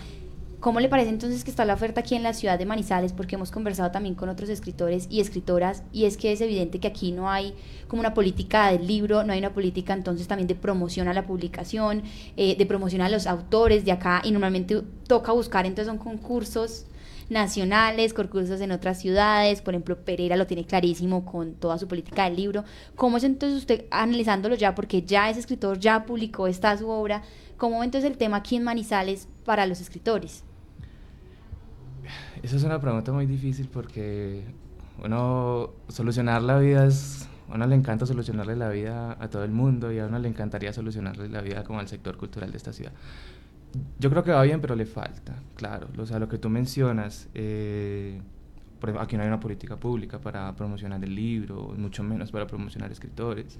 ¿Cómo 0.60 0.80
le 0.80 0.88
parece 0.88 1.10
entonces 1.10 1.44
que 1.44 1.50
está 1.50 1.66
la 1.66 1.74
oferta 1.74 2.00
aquí 2.00 2.14
en 2.14 2.22
la 2.22 2.32
ciudad 2.32 2.58
de 2.58 2.64
Manizales? 2.64 3.12
Porque 3.12 3.34
hemos 3.34 3.50
conversado 3.50 3.90
también 3.90 4.14
con 4.14 4.30
otros 4.30 4.48
escritores 4.48 5.06
y 5.10 5.20
escritoras 5.20 5.82
y 5.92 6.06
es 6.06 6.16
que 6.16 6.32
es 6.32 6.40
evidente 6.40 6.80
que 6.80 6.88
aquí 6.88 7.12
no 7.12 7.30
hay 7.30 7.54
como 7.88 8.00
una 8.00 8.14
política 8.14 8.72
del 8.72 8.86
libro, 8.86 9.22
no 9.22 9.34
hay 9.34 9.38
una 9.38 9.52
política 9.52 9.92
entonces 9.92 10.26
también 10.26 10.48
de 10.48 10.54
promoción 10.54 11.08
a 11.08 11.14
la 11.14 11.26
publicación, 11.26 12.02
eh, 12.38 12.56
de 12.56 12.66
promoción 12.66 13.02
a 13.02 13.10
los 13.10 13.26
autores 13.26 13.84
de 13.84 13.92
acá 13.92 14.22
y 14.24 14.30
normalmente 14.30 14.82
toca 15.06 15.30
buscar, 15.30 15.66
entonces 15.66 15.88
son 15.88 15.98
concursos 15.98 16.86
nacionales, 17.28 18.14
concursos 18.14 18.60
en 18.62 18.72
otras 18.72 18.98
ciudades, 18.98 19.60
por 19.60 19.74
ejemplo 19.74 20.04
Pereira 20.04 20.36
lo 20.36 20.46
tiene 20.46 20.64
clarísimo 20.64 21.26
con 21.26 21.54
toda 21.54 21.76
su 21.76 21.86
política 21.86 22.24
del 22.24 22.36
libro. 22.36 22.64
¿Cómo 22.94 23.18
es 23.18 23.24
entonces 23.24 23.58
usted 23.58 23.84
analizándolo 23.90 24.54
ya, 24.54 24.74
porque 24.74 25.02
ya 25.02 25.28
es 25.28 25.36
escritor, 25.36 25.78
ya 25.78 26.06
publicó, 26.06 26.46
está 26.46 26.76
su 26.78 26.88
obra, 26.88 27.22
cómo 27.58 27.84
entonces 27.84 28.10
el 28.10 28.16
tema 28.16 28.38
aquí 28.38 28.56
en 28.56 28.64
Manizales 28.64 29.28
para 29.46 29.64
los 29.66 29.80
escritores? 29.80 30.44
Esa 32.42 32.56
es 32.56 32.64
una 32.64 32.80
pregunta 32.80 33.12
muy 33.12 33.24
difícil 33.24 33.68
porque 33.72 34.44
uno 35.02 35.70
solucionar 35.88 36.42
la 36.42 36.58
vida 36.58 36.86
es 36.86 37.28
a 37.48 37.54
uno 37.54 37.66
le 37.66 37.76
encanta 37.76 38.06
solucionarle 38.06 38.56
la 38.56 38.68
vida 38.68 39.16
a 39.20 39.28
todo 39.28 39.44
el 39.44 39.52
mundo 39.52 39.92
y 39.92 39.98
a 39.98 40.06
uno 40.06 40.18
le 40.18 40.28
encantaría 40.28 40.72
solucionarle 40.72 41.28
la 41.28 41.40
vida 41.40 41.62
como 41.62 41.78
al 41.78 41.88
sector 41.88 42.16
cultural 42.16 42.50
de 42.50 42.56
esta 42.56 42.72
ciudad. 42.72 42.92
Yo 43.98 44.10
creo 44.10 44.24
que 44.24 44.32
va 44.32 44.42
bien, 44.42 44.60
pero 44.60 44.74
le 44.74 44.86
falta, 44.86 45.34
claro. 45.54 45.88
O 45.98 46.06
sea, 46.06 46.18
lo 46.18 46.28
que 46.28 46.38
tú 46.38 46.48
mencionas, 46.48 47.28
eh, 47.34 48.20
aquí 48.98 49.16
no 49.16 49.22
hay 49.22 49.28
una 49.28 49.40
política 49.40 49.76
pública 49.76 50.20
para 50.20 50.54
promocionar 50.54 51.02
el 51.02 51.14
libro, 51.14 51.74
mucho 51.76 52.02
menos 52.02 52.30
para 52.30 52.46
promocionar 52.46 52.90
escritores. 52.92 53.58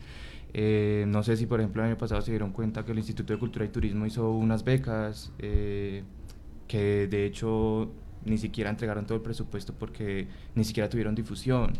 Eh, 0.52 1.04
no 1.08 1.22
sé 1.22 1.36
si, 1.36 1.46
por 1.46 1.60
ejemplo, 1.60 1.82
el 1.82 1.90
año 1.90 1.98
pasado 1.98 2.20
se 2.22 2.30
dieron 2.30 2.52
cuenta 2.52 2.84
que 2.84 2.92
el 2.92 2.98
Instituto 2.98 3.32
de 3.32 3.38
Cultura 3.38 3.64
y 3.64 3.68
Turismo 3.68 4.06
hizo 4.06 4.30
unas 4.30 4.64
becas 4.64 5.32
eh, 5.38 6.02
que 6.66 7.06
de 7.06 7.26
hecho 7.26 7.90
ni 8.24 8.38
siquiera 8.38 8.70
entregaron 8.70 9.06
todo 9.06 9.16
el 9.16 9.22
presupuesto 9.22 9.72
porque 9.72 10.26
ni 10.54 10.64
siquiera 10.64 10.88
tuvieron 10.88 11.14
difusión. 11.14 11.72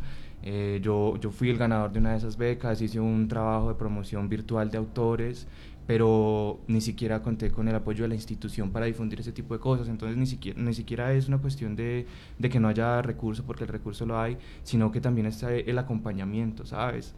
Eh, 0.43 0.79
yo, 0.83 1.17
yo 1.17 1.31
fui 1.31 1.51
el 1.51 1.59
ganador 1.59 1.93
de 1.93 1.99
una 1.99 2.13
de 2.13 2.19
esas 2.19 2.37
becas, 2.37 2.81
hice 2.81 3.01
un 3.01 3.27
trabajo 3.29 3.69
de 3.69 3.75
promoción 3.75 4.29
virtual 4.29 4.71
de 4.71 4.79
autores, 4.79 5.49
pero 5.87 6.61
ni 6.67 6.81
siquiera 6.81 7.23
conté 7.23 7.51
con 7.51 7.69
el 7.69 7.75
apoyo 7.75 8.03
de 8.05 8.09
la 8.09 8.15
institución 8.15 8.71
para 8.71 8.87
difundir 8.87 9.21
ese 9.21 9.33
tipo 9.33 9.55
de 9.55 9.61
cosas. 9.61 9.89
Entonces 9.89 10.17
ni 10.17 10.27
siquiera, 10.27 10.61
ni 10.61 10.75
siquiera 10.75 11.13
es 11.13 11.29
una 11.29 11.39
cuestión 11.39 11.77
de, 11.77 12.07
de 12.39 12.49
que 12.49 12.59
no 12.59 12.69
haya 12.69 13.03
recursos, 13.03 13.45
porque 13.45 13.65
el 13.65 13.69
recurso 13.69 14.05
lo 14.07 14.19
hay, 14.19 14.37
sino 14.63 14.91
que 14.91 15.01
también 15.01 15.27
está 15.27 15.55
el 15.55 15.79
acompañamiento, 15.79 16.67
¿sabes? 16.67 17.15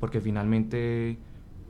Porque 0.00 0.20
finalmente, 0.20 1.18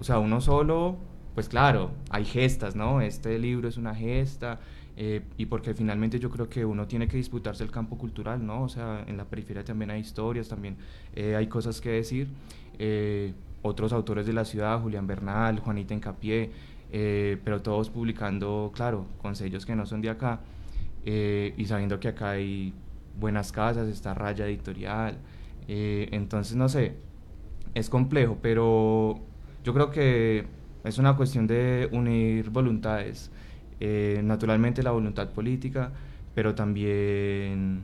o 0.00 0.04
sea, 0.04 0.18
uno 0.18 0.40
solo, 0.40 0.96
pues 1.34 1.48
claro, 1.48 1.90
hay 2.10 2.24
gestas, 2.24 2.74
¿no? 2.74 3.00
Este 3.00 3.38
libro 3.38 3.68
es 3.68 3.76
una 3.76 3.94
gesta, 3.94 4.60
eh, 4.96 5.22
y 5.36 5.46
porque 5.46 5.74
finalmente 5.74 6.20
yo 6.20 6.30
creo 6.30 6.48
que 6.48 6.64
uno 6.64 6.86
tiene 6.86 7.08
que 7.08 7.16
disputarse 7.16 7.64
el 7.64 7.70
campo 7.70 7.98
cultural, 7.98 8.44
¿no? 8.46 8.62
O 8.62 8.68
sea, 8.68 9.04
en 9.06 9.16
la 9.16 9.24
periferia 9.24 9.64
también 9.64 9.90
hay 9.90 10.00
historias, 10.00 10.48
también 10.48 10.76
eh, 11.14 11.34
hay 11.36 11.48
cosas 11.48 11.80
que 11.80 11.90
decir. 11.90 12.28
Eh, 12.78 13.34
otros 13.64 13.92
autores 13.92 14.26
de 14.26 14.32
la 14.32 14.44
ciudad, 14.44 14.80
Julián 14.80 15.06
Bernal, 15.06 15.58
Juanita 15.58 15.94
Encapié, 15.94 16.52
pero 16.92 17.60
todos 17.60 17.90
publicando, 17.90 18.70
claro, 18.72 19.06
con 19.20 19.34
sellos 19.34 19.66
que 19.66 19.74
no 19.74 19.84
son 19.86 20.00
de 20.00 20.10
acá, 20.10 20.40
y 21.04 21.64
sabiendo 21.66 21.98
que 21.98 22.08
acá 22.08 22.30
hay 22.30 22.72
buenas 23.18 23.50
casas, 23.50 23.88
está 23.88 24.14
Raya 24.14 24.46
Editorial, 24.46 25.18
entonces 25.66 26.56
no 26.56 26.68
sé, 26.68 26.94
es 27.74 27.90
complejo, 27.90 28.38
pero 28.40 29.20
yo 29.64 29.74
creo 29.74 29.90
que 29.90 30.46
es 30.84 30.98
una 30.98 31.16
cuestión 31.16 31.46
de 31.46 31.88
unir 31.92 32.50
voluntades. 32.50 33.30
Eh, 33.80 34.20
naturalmente 34.22 34.82
la 34.82 34.92
voluntad 34.92 35.30
política, 35.30 35.90
pero 36.34 36.54
también 36.54 37.82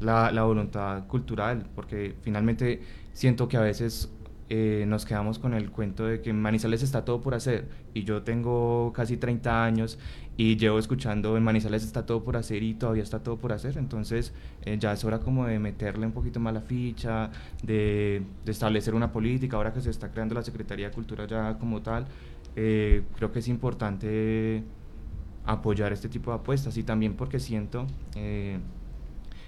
la, 0.00 0.30
la, 0.32 0.44
voluntad 0.44 1.06
cultural, 1.06 1.66
porque 1.74 2.14
finalmente 2.22 2.80
siento 3.12 3.48
que 3.48 3.56
a 3.56 3.60
veces 3.60 4.10
eh, 4.48 4.84
nos 4.86 5.04
quedamos 5.04 5.38
con 5.38 5.54
el 5.54 5.70
cuento 5.70 6.06
de 6.06 6.20
que 6.20 6.30
en 6.30 6.40
Manizales 6.40 6.82
está 6.82 7.04
todo 7.04 7.20
por 7.20 7.34
hacer 7.34 7.68
y 7.94 8.04
yo 8.04 8.22
tengo 8.22 8.92
casi 8.94 9.16
30 9.16 9.64
años 9.64 9.98
y 10.36 10.56
llevo 10.56 10.78
escuchando 10.78 11.36
en 11.36 11.42
Manizales 11.42 11.84
está 11.84 12.06
todo 12.06 12.22
por 12.22 12.36
hacer 12.36 12.62
y 12.62 12.74
todavía 12.74 13.02
está 13.02 13.20
todo 13.22 13.36
por 13.36 13.52
hacer, 13.52 13.76
entonces 13.78 14.32
eh, 14.64 14.76
ya 14.78 14.92
es 14.92 15.04
hora 15.04 15.18
como 15.18 15.46
de 15.46 15.58
meterle 15.58 16.06
un 16.06 16.12
poquito 16.12 16.40
más 16.40 16.54
la 16.54 16.60
ficha, 16.60 17.30
de, 17.62 18.22
establecer 18.46 18.94
una 18.94 19.12
política, 19.12 19.56
ahora 19.56 19.72
que 19.72 19.80
se 19.80 19.90
está 19.90 20.10
creando 20.10 20.34
la 20.34 20.42
Secretaría 20.42 20.88
de 20.88 20.94
Cultura 20.94 21.26
ya 21.26 21.58
como 21.58 21.82
tal, 21.82 22.06
creo 22.54 23.32
que 23.32 23.40
es 23.40 23.48
importante 23.48 24.64
apoyar 25.46 25.92
este 25.92 26.08
tipo 26.08 26.30
de 26.32 26.36
apuestas 26.38 26.76
y 26.76 26.82
también 26.82 27.14
porque 27.14 27.38
siento 27.38 27.86
eh, 28.16 28.58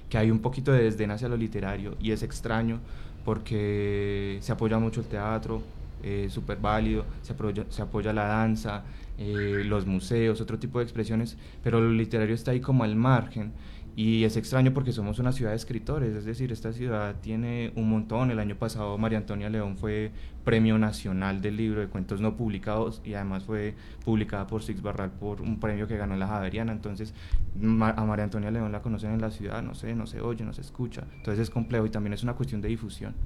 que 0.09 0.17
hay 0.17 0.31
un 0.31 0.39
poquito 0.39 0.73
de 0.73 0.85
desdén 0.85 1.11
hacia 1.11 1.29
lo 1.29 1.37
literario 1.37 1.97
y 2.01 2.13
es 2.13 2.23
extraño 2.23 2.81
porque 3.29 4.39
se 4.41 4.53
apoya 4.53 4.79
mucho 4.79 5.03
el 5.03 5.07
teatro, 5.07 5.61
eh, 6.03 6.29
súper 6.31 6.57
válido, 6.57 7.05
se 7.21 7.35
apoya, 7.35 7.67
se 7.69 7.83
apoya 7.83 8.11
la 8.15 8.25
danza, 8.25 8.85
eh, 9.19 9.65
los 9.67 9.85
museos, 9.85 10.41
otro 10.41 10.59
tipo 10.59 10.79
de 10.79 10.85
expresiones, 10.85 11.37
pero 11.63 11.79
lo 11.79 11.91
literario 11.91 12.35
está 12.35 12.53
ahí 12.53 12.61
como 12.61 12.85
al 12.85 12.97
margen 12.97 13.53
y 13.99 14.23
es 14.23 14.37
extraño 14.37 14.73
porque 14.73 14.93
somos 14.93 15.19
una 15.19 15.33
ciudad 15.33 15.51
de 15.51 15.57
escritores, 15.57 16.15
es 16.15 16.25
decir, 16.25 16.53
esta 16.53 16.73
ciudad 16.73 17.17
tiene 17.21 17.73
un 17.75 17.91
montón. 17.91 18.31
El 18.31 18.39
año 18.39 18.55
pasado 18.55 18.97
María 18.97 19.19
Antonia 19.19 19.51
León 19.51 19.77
fue 19.77 20.13
Premio 20.45 20.79
Nacional 20.79 21.41
del 21.41 21.57
Libro 21.57 21.81
de 21.81 21.89
Cuentos 21.89 22.21
No 22.21 22.37
Publicados 22.37 23.03
y 23.05 23.15
además 23.15 23.43
fue 23.43 23.75
publicada 24.05 24.47
por 24.47 24.63
Six 24.63 24.83
Barral 24.83 25.11
por 25.11 25.43
un 25.43 25.59
premio 25.59 25.89
que 25.89 25.97
ganó 25.97 26.15
la 26.15 26.29
Javeriana. 26.29 26.71
Entonces, 26.71 27.13
a 27.61 28.05
María 28.05 28.23
Antonia 28.23 28.53
León 28.53 28.71
la 28.71 28.83
conocen 28.83 29.15
en 29.15 29.21
la 29.21 29.33
ciudad, 29.33 29.65
no 29.65 29.75
sé, 29.75 29.97
no 29.97 30.07
se 30.07 30.21
oye, 30.21 30.45
no 30.45 30.53
se 30.53 30.61
escucha. 30.61 31.03
Entonces 31.17 31.43
es 31.43 31.51
complejo 31.51 31.85
y 31.85 31.91
también 31.91 32.13
es 32.13 32.23
una 32.23 32.35
cuestión 32.35 32.61
de 32.61 32.69
difusión. 32.69 33.17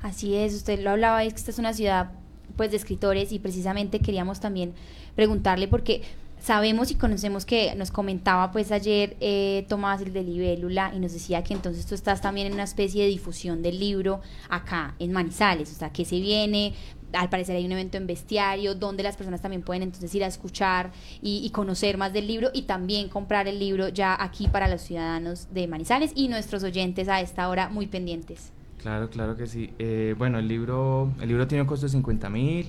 Así 0.00 0.36
es, 0.36 0.54
usted 0.54 0.82
lo 0.82 0.88
hablaba, 0.88 1.22
es 1.22 1.34
que 1.34 1.40
esta 1.40 1.50
es 1.50 1.58
una 1.58 1.74
ciudad 1.74 2.12
pues 2.56 2.70
de 2.70 2.78
escritores 2.78 3.30
y 3.30 3.40
precisamente 3.40 4.00
queríamos 4.00 4.40
también 4.40 4.72
preguntarle 5.16 5.68
porque 5.68 6.00
Sabemos 6.44 6.90
y 6.90 6.96
conocemos 6.96 7.46
que 7.46 7.74
nos 7.74 7.90
comentaba 7.90 8.52
pues 8.52 8.70
ayer 8.70 9.16
eh, 9.20 9.64
Tomás 9.66 10.02
el 10.02 10.12
de 10.12 10.22
Libélula 10.22 10.92
y 10.94 10.98
nos 10.98 11.14
decía 11.14 11.42
que 11.42 11.54
entonces 11.54 11.86
tú 11.86 11.94
estás 11.94 12.20
también 12.20 12.48
en 12.48 12.52
una 12.52 12.64
especie 12.64 13.02
de 13.02 13.08
difusión 13.08 13.62
del 13.62 13.80
libro 13.80 14.20
acá 14.50 14.94
en 14.98 15.10
Manizales, 15.10 15.72
o 15.72 15.74
sea, 15.74 15.90
que 15.90 16.04
se 16.04 16.20
viene, 16.20 16.74
al 17.14 17.30
parecer 17.30 17.56
hay 17.56 17.64
un 17.64 17.72
evento 17.72 17.96
en 17.96 18.06
Bestiario 18.06 18.74
donde 18.74 19.02
las 19.02 19.16
personas 19.16 19.40
también 19.40 19.62
pueden 19.62 19.84
entonces 19.84 20.14
ir 20.14 20.22
a 20.22 20.26
escuchar 20.26 20.92
y, 21.22 21.48
conocer 21.48 21.96
más 21.96 22.12
del 22.12 22.26
libro 22.26 22.50
y 22.52 22.64
también 22.64 23.08
comprar 23.08 23.48
el 23.48 23.58
libro 23.58 23.88
ya 23.88 24.14
aquí 24.22 24.46
para 24.46 24.68
los 24.68 24.82
ciudadanos 24.82 25.48
de 25.54 25.66
Manizales 25.66 26.12
y 26.14 26.28
nuestros 26.28 26.62
oyentes 26.62 27.08
a 27.08 27.22
esta 27.22 27.48
hora 27.48 27.70
muy 27.70 27.86
pendientes. 27.86 28.52
Claro, 28.82 29.08
claro 29.08 29.34
que 29.34 29.46
sí. 29.46 29.70
Eh, 29.78 30.14
bueno, 30.18 30.38
el 30.38 30.46
libro, 30.46 31.10
el 31.22 31.28
libro 31.28 31.48
tiene 31.48 31.62
un 31.62 31.68
costo 31.68 31.86
de 31.86 31.92
50 31.92 32.28
mil, 32.28 32.66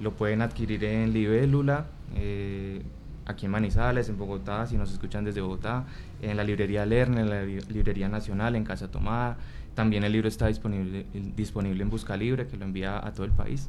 lo 0.00 0.12
pueden 0.12 0.42
adquirir 0.42 0.84
en 0.84 1.12
Libélula. 1.12 1.88
Eh, 2.14 2.82
aquí 3.26 3.46
en 3.46 3.52
Manizales, 3.52 4.08
en 4.08 4.16
Bogotá, 4.16 4.66
si 4.66 4.76
nos 4.76 4.92
escuchan 4.92 5.24
desde 5.24 5.40
Bogotá, 5.40 5.84
en 6.22 6.36
la 6.36 6.44
librería 6.44 6.86
Lerner, 6.86 7.24
en 7.24 7.30
la 7.30 7.42
librería 7.42 8.08
Nacional, 8.08 8.56
en 8.56 8.64
Casa 8.64 8.90
Tomada. 8.90 9.36
También 9.74 10.04
el 10.04 10.12
libro 10.12 10.28
está 10.28 10.46
disponible, 10.46 11.06
disponible 11.36 11.82
en 11.82 11.90
Busca 11.90 12.16
Libre, 12.16 12.46
que 12.46 12.56
lo 12.56 12.64
envía 12.64 13.04
a 13.04 13.12
todo 13.12 13.26
el 13.26 13.32
país. 13.32 13.68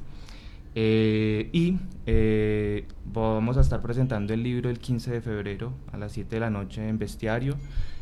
Eh, 0.80 1.50
y 1.54 1.80
eh, 2.06 2.86
vamos 3.06 3.58
a 3.58 3.62
estar 3.62 3.82
presentando 3.82 4.34
el 4.34 4.44
libro 4.44 4.70
el 4.70 4.78
15 4.78 5.12
de 5.12 5.22
febrero 5.22 5.74
a 5.92 5.98
las 5.98 6.12
7 6.12 6.36
de 6.36 6.40
la 6.40 6.50
noche 6.50 6.88
en 6.88 7.00
Bestiario. 7.00 7.56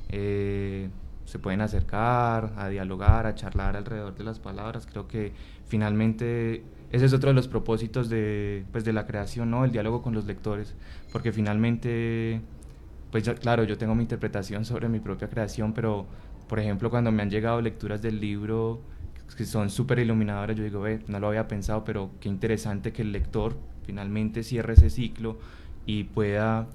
Eh, 0.10 0.90
se 1.24 1.40
pueden 1.40 1.62
acercar 1.62 2.54
a 2.58 2.68
dialogar, 2.70 3.26
a 3.26 3.34
charlar 3.34 3.76
alrededor 3.76 4.16
de 4.16 4.24
las 4.24 4.40
palabras. 4.40 4.86
Creo 4.86 5.08
que 5.08 5.32
finalmente 5.66 6.64
ese 6.92 7.06
es 7.06 7.14
otro 7.14 7.30
de 7.30 7.34
los 7.34 7.48
propósitos 7.48 8.10
de, 8.10 8.66
pues, 8.72 8.86
de 8.86 8.94
la 8.94 9.06
creación, 9.06 9.52
¿no? 9.52 9.66
El 9.66 9.72
diálogo 9.72 10.02
con 10.02 10.14
los 10.14 10.26
lectores, 10.26 10.76
porque 11.12 11.32
finalmente, 11.32 12.42
pues 13.12 13.30
claro, 13.42 13.64
yo 13.64 13.78
tengo 13.78 13.96
mi 13.96 14.04
interpretación 14.04 14.66
sobre 14.66 14.88
mi 14.90 15.00
propia 15.00 15.30
creación, 15.30 15.74
pero, 15.74 16.06
por 16.48 16.60
ejemplo, 16.60 16.90
cuando 16.90 17.12
me 17.12 17.24
han 17.24 17.30
llegado 17.30 17.62
lecturas 17.62 18.02
del 18.02 18.20
libro 18.20 18.82
que 19.36 19.46
son 19.46 19.70
súper 19.70 20.00
iluminadoras, 20.00 20.56
yo 20.56 20.64
digo, 20.64 20.82
ve, 20.82 21.00
no 21.08 21.20
lo 21.20 21.28
había 21.28 21.48
pensado, 21.48 21.84
pero 21.84 22.12
qué 22.20 22.30
interesante 22.30 22.94
que 22.94 23.02
el 23.02 23.12
lector 23.12 23.58
finalmente 23.84 24.44
cierre 24.44 24.74
ese 24.74 24.90
ciclo 24.90 25.38
y 25.86 26.06
pueda 26.06 26.68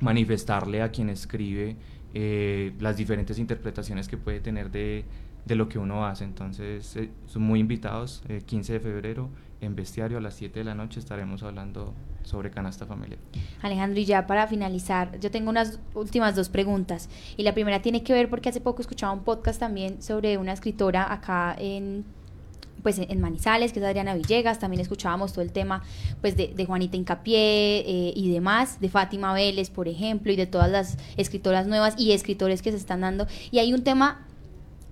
manifestarle 0.00 0.82
a 0.82 0.90
quien 0.90 1.08
escribe 1.08 1.76
eh, 2.14 2.72
las 2.80 2.96
diferentes 2.96 3.38
interpretaciones 3.38 4.08
que 4.08 4.16
puede 4.16 4.40
tener 4.40 4.70
de, 4.70 5.04
de 5.46 5.54
lo 5.54 5.68
que 5.68 5.78
uno 5.78 6.04
hace. 6.04 6.24
Entonces, 6.24 6.96
eh, 6.96 7.10
son 7.26 7.42
muy 7.42 7.60
invitados, 7.60 8.22
el 8.28 8.44
15 8.44 8.74
de 8.74 8.80
febrero 8.80 9.30
en 9.60 9.74
Bestiario 9.74 10.18
a 10.18 10.20
las 10.20 10.34
7 10.34 10.58
de 10.58 10.64
la 10.64 10.74
noche 10.74 11.00
estaremos 11.00 11.42
hablando 11.42 11.94
sobre 12.22 12.50
canasta 12.50 12.86
familiar. 12.86 13.18
Alejandro, 13.62 13.98
y 14.00 14.04
ya 14.04 14.26
para 14.26 14.46
finalizar, 14.46 15.18
yo 15.20 15.30
tengo 15.30 15.48
unas 15.48 15.78
últimas 15.94 16.34
dos 16.36 16.48
preguntas. 16.48 17.08
Y 17.36 17.44
la 17.44 17.54
primera 17.54 17.80
tiene 17.80 18.02
que 18.02 18.12
ver 18.12 18.28
porque 18.28 18.48
hace 18.48 18.60
poco 18.60 18.82
escuchaba 18.82 19.12
un 19.12 19.24
podcast 19.24 19.60
también 19.60 20.02
sobre 20.02 20.36
una 20.36 20.52
escritora 20.52 21.10
acá 21.12 21.56
en 21.58 22.04
pues 22.82 23.00
en 23.00 23.20
Manizales, 23.20 23.72
que 23.72 23.80
es 23.80 23.84
Adriana 23.84 24.14
Villegas, 24.14 24.60
también 24.60 24.80
escuchábamos 24.80 25.32
todo 25.32 25.42
el 25.42 25.50
tema 25.50 25.82
pues 26.20 26.36
de, 26.36 26.64
Juanita 26.66 26.96
Incapié 26.96 27.80
eh, 27.80 28.12
y 28.14 28.30
demás, 28.30 28.78
de 28.78 28.88
Fátima 28.88 29.32
Vélez, 29.32 29.70
por 29.70 29.88
ejemplo, 29.88 30.30
y 30.30 30.36
de 30.36 30.46
todas 30.46 30.70
las 30.70 30.96
escritoras 31.16 31.66
nuevas 31.66 31.98
y 31.98 32.12
escritores 32.12 32.62
que 32.62 32.70
se 32.70 32.76
están 32.76 33.00
dando. 33.00 33.26
Y 33.50 33.58
hay 33.58 33.74
un 33.74 33.82
tema 33.82 34.24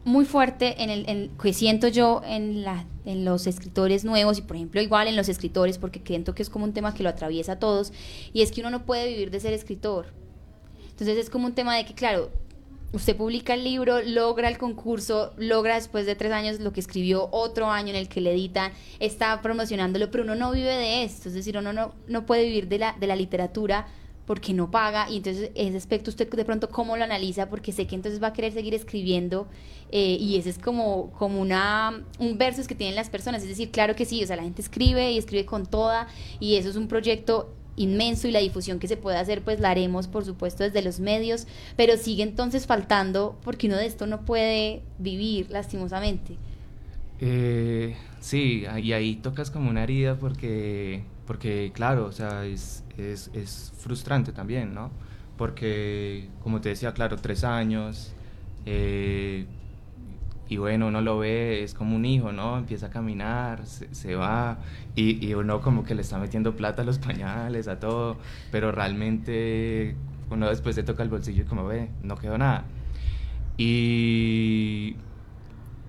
muy 0.04 0.24
fuerte 0.24 0.82
en 0.82 0.90
el 0.90 1.30
que 1.40 1.52
siento 1.52 1.88
yo 1.88 2.22
en, 2.24 2.62
la, 2.62 2.84
en 3.04 3.24
los 3.24 3.46
escritores 3.46 4.04
nuevos 4.04 4.38
y 4.38 4.42
por 4.42 4.56
ejemplo 4.56 4.80
igual 4.80 5.08
en 5.08 5.16
los 5.16 5.28
escritores 5.28 5.78
porque 5.78 6.02
siento 6.04 6.34
que 6.34 6.42
es 6.42 6.50
como 6.50 6.64
un 6.64 6.72
tema 6.72 6.94
que 6.94 7.02
lo 7.02 7.08
atraviesa 7.08 7.52
a 7.52 7.58
todos 7.58 7.92
y 8.32 8.42
es 8.42 8.52
que 8.52 8.60
uno 8.60 8.70
no 8.70 8.84
puede 8.84 9.08
vivir 9.08 9.30
de 9.30 9.40
ser 9.40 9.52
escritor. 9.52 10.06
Entonces 10.90 11.18
es 11.18 11.30
como 11.30 11.46
un 11.46 11.54
tema 11.54 11.76
de 11.76 11.84
que 11.86 11.94
claro, 11.94 12.30
usted 12.92 13.16
publica 13.16 13.54
el 13.54 13.64
libro, 13.64 14.02
logra 14.02 14.48
el 14.48 14.58
concurso, 14.58 15.32
logra 15.36 15.74
después 15.74 16.06
de 16.06 16.14
tres 16.14 16.32
años 16.32 16.60
lo 16.60 16.72
que 16.72 16.80
escribió 16.80 17.28
otro 17.32 17.70
año 17.70 17.88
en 17.88 17.96
el 17.96 18.08
que 18.08 18.20
le 18.20 18.32
editan, 18.32 18.72
está 19.00 19.40
promocionándolo, 19.42 20.10
pero 20.10 20.24
uno 20.24 20.36
no 20.36 20.52
vive 20.52 20.74
de 20.76 21.04
esto, 21.04 21.28
es 21.28 21.34
decir, 21.34 21.58
uno 21.58 21.72
no, 21.72 21.94
no 22.06 22.26
puede 22.26 22.44
vivir 22.44 22.68
de 22.68 22.78
la, 22.78 22.96
de 22.98 23.06
la 23.06 23.16
literatura 23.16 23.86
porque 24.26 24.52
no 24.54 24.70
paga 24.70 25.10
y 25.10 25.18
entonces 25.18 25.50
ese 25.54 25.76
aspecto 25.76 26.10
usted 26.10 26.28
de 26.28 26.44
pronto 26.44 26.68
cómo 26.68 26.96
lo 26.96 27.04
analiza 27.04 27.48
porque 27.48 27.72
sé 27.72 27.86
que 27.86 27.94
entonces 27.94 28.22
va 28.22 28.28
a 28.28 28.32
querer 28.32 28.52
seguir 28.52 28.74
escribiendo 28.74 29.46
eh, 29.90 30.16
y 30.18 30.36
ese 30.36 30.50
es 30.50 30.58
como, 30.58 31.10
como 31.12 31.40
una, 31.40 32.02
un 32.18 32.38
versus 32.38 32.66
que 32.66 32.74
tienen 32.74 32.96
las 32.96 33.10
personas, 33.10 33.42
es 33.42 33.48
decir, 33.48 33.70
claro 33.70 33.94
que 33.94 34.04
sí, 34.04 34.22
o 34.22 34.26
sea, 34.26 34.36
la 34.36 34.42
gente 34.42 34.62
escribe 34.62 35.12
y 35.12 35.18
escribe 35.18 35.44
con 35.44 35.66
toda 35.66 36.08
y 36.40 36.56
eso 36.56 36.70
es 36.70 36.76
un 36.76 36.88
proyecto 36.88 37.54
inmenso 37.76 38.28
y 38.28 38.30
la 38.30 38.38
difusión 38.38 38.78
que 38.78 38.88
se 38.88 38.96
puede 38.96 39.18
hacer 39.18 39.42
pues 39.42 39.58
la 39.60 39.70
haremos 39.70 40.06
por 40.06 40.24
supuesto 40.24 40.64
desde 40.64 40.82
los 40.82 41.00
medios, 41.00 41.46
pero 41.76 41.96
sigue 41.96 42.22
entonces 42.22 42.66
faltando 42.66 43.36
porque 43.44 43.66
uno 43.66 43.76
de 43.76 43.86
esto 43.86 44.06
no 44.06 44.24
puede 44.24 44.82
vivir 44.98 45.50
lastimosamente. 45.50 46.36
Eh, 47.20 47.96
sí, 48.20 48.64
y 48.82 48.92
ahí 48.92 49.16
tocas 49.16 49.50
como 49.50 49.70
una 49.70 49.84
herida 49.84 50.16
porque, 50.16 51.04
porque 51.26 51.72
claro, 51.74 52.06
o 52.06 52.12
sea, 52.12 52.44
es, 52.44 52.84
es, 52.98 53.30
es 53.34 53.72
frustrante 53.78 54.32
también, 54.32 54.74
¿no? 54.74 54.90
Porque, 55.36 56.28
como 56.42 56.60
te 56.60 56.68
decía, 56.70 56.92
claro, 56.92 57.16
tres 57.16 57.44
años, 57.44 58.14
eh, 58.66 59.46
y 60.48 60.56
bueno, 60.58 60.88
uno 60.88 61.00
lo 61.00 61.18
ve, 61.18 61.62
es 61.62 61.74
como 61.74 61.96
un 61.96 62.04
hijo, 62.04 62.32
¿no? 62.32 62.58
Empieza 62.58 62.86
a 62.86 62.90
caminar, 62.90 63.66
se, 63.66 64.14
va, 64.14 64.58
y, 64.94 65.26
y, 65.26 65.34
uno 65.34 65.60
como 65.60 65.84
que 65.84 65.94
le 65.94 66.02
está 66.02 66.18
metiendo 66.18 66.54
plata 66.56 66.82
a 66.82 66.84
los 66.84 66.98
pañales, 67.00 67.68
a 67.68 67.80
todo, 67.80 68.18
pero 68.52 68.70
realmente 68.72 69.96
uno 70.30 70.48
después 70.48 70.74
se 70.74 70.82
toca 70.82 71.02
el 71.02 71.08
bolsillo 71.08 71.42
y 71.42 71.46
como 71.46 71.66
ve, 71.66 71.88
no 72.02 72.16
quedó 72.16 72.38
nada. 72.38 72.64
Y, 73.56 74.96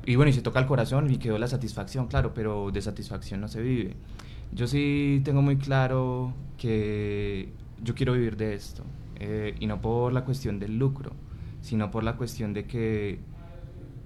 y 0.06 0.16
bueno, 0.16 0.30
y 0.30 0.34
se 0.34 0.42
toca 0.42 0.60
el 0.60 0.66
corazón 0.68 1.12
y 1.12 1.18
quedó 1.18 1.38
la 1.38 1.48
satisfacción, 1.48 2.08
claro, 2.08 2.34
pero 2.34 2.72
de 2.72 2.82
satisfacción 2.82 3.42
no 3.42 3.48
se 3.48 3.62
vive. 3.62 3.96
Yo 4.56 4.68
sí 4.68 5.22
tengo 5.26 5.42
muy 5.42 5.58
claro 5.58 6.34
que 6.58 7.50
yo 7.84 7.94
quiero 7.94 8.14
vivir 8.14 8.38
de 8.38 8.54
esto, 8.54 8.84
eh, 9.20 9.54
y 9.60 9.68
no 9.68 9.82
por 9.82 10.14
la 10.14 10.24
cuestión 10.24 10.60
del 10.60 10.80
lucro, 10.80 11.12
sino 11.60 11.92
por 11.92 12.06
la 12.06 12.16
cuestión 12.16 12.54
de 12.54 12.66
que 12.66 13.20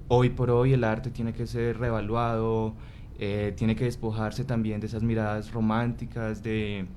hoy 0.07 0.31
por 0.31 0.49
hoy 0.49 0.73
el 0.73 0.83
arte 0.83 1.11
tiene 1.11 1.33
que 1.33 1.45
ser 1.45 1.77
reevaluado, 1.77 2.73
eh, 3.19 3.53
tiene 3.55 3.75
que 3.75 3.85
despojarse 3.85 4.43
también 4.43 4.81
de 4.81 4.87
esas 4.87 5.03
miradas 5.03 5.51
románticas, 5.51 6.41
de 6.41 6.87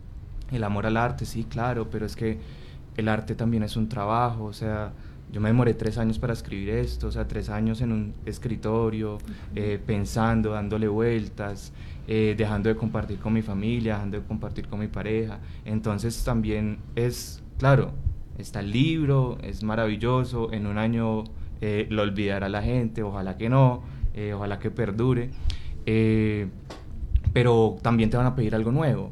el 0.50 0.64
amor 0.64 0.87
al 0.87 0.97
arte, 0.97 1.26
sí, 1.26 1.44
claro, 1.44 1.90
pero 1.90 2.06
es 2.06 2.16
que 2.16 2.38
el 2.97 3.06
arte 3.06 3.35
también 3.35 3.64
es 3.64 3.76
un 3.76 3.87
trabajo, 3.87 4.44
o 4.44 4.52
sea, 4.54 4.94
yo 5.30 5.40
me 5.40 5.49
demoré 5.49 5.75
tres 5.75 5.99
años 5.99 6.18
para 6.18 6.32
escribir 6.32 6.71
esto, 6.71 7.09
o 7.09 7.11
sea, 7.11 7.28
tres 7.28 7.49
años 7.49 7.80
en 7.82 7.92
un 7.92 8.14
escritorio, 8.25 9.18
eh, 9.54 9.78
pensando, 9.85 10.52
dándole 10.52 10.88
vueltas, 10.88 11.73
eh, 12.09 12.35
dejando 12.37 12.68
de 12.68 12.76
compartir 12.76 13.18
con 13.18 13.32
mi 13.32 13.42
familia, 13.42 13.94
dejando 13.94 14.21
de 14.21 14.26
compartir 14.26 14.66
con 14.68 14.80
mi 14.80 14.88
pareja. 14.88 15.40
Entonces 15.64 16.25
también 16.25 16.78
es, 16.97 17.42
claro, 17.59 17.92
está 18.38 18.61
el 18.61 18.71
libro, 18.71 19.38
es 19.42 19.62
maravilloso, 19.62 20.52
en 20.52 20.66
un 20.66 20.78
año 20.78 21.25
eh, 21.61 21.87
lo 21.90 22.02
olvidará 22.02 22.49
la 22.49 22.62
gente, 22.62 23.02
ojalá 23.02 23.37
que 23.37 23.49
no, 23.49 23.82
ojalá 24.35 24.59
que 24.59 24.71
perdure, 24.71 25.30
pero 27.32 27.78
también 27.82 28.11
te 28.11 28.16
van 28.16 28.26
a 28.26 28.35
pedir 28.35 28.54
algo 28.54 28.73
nuevo. 28.73 29.11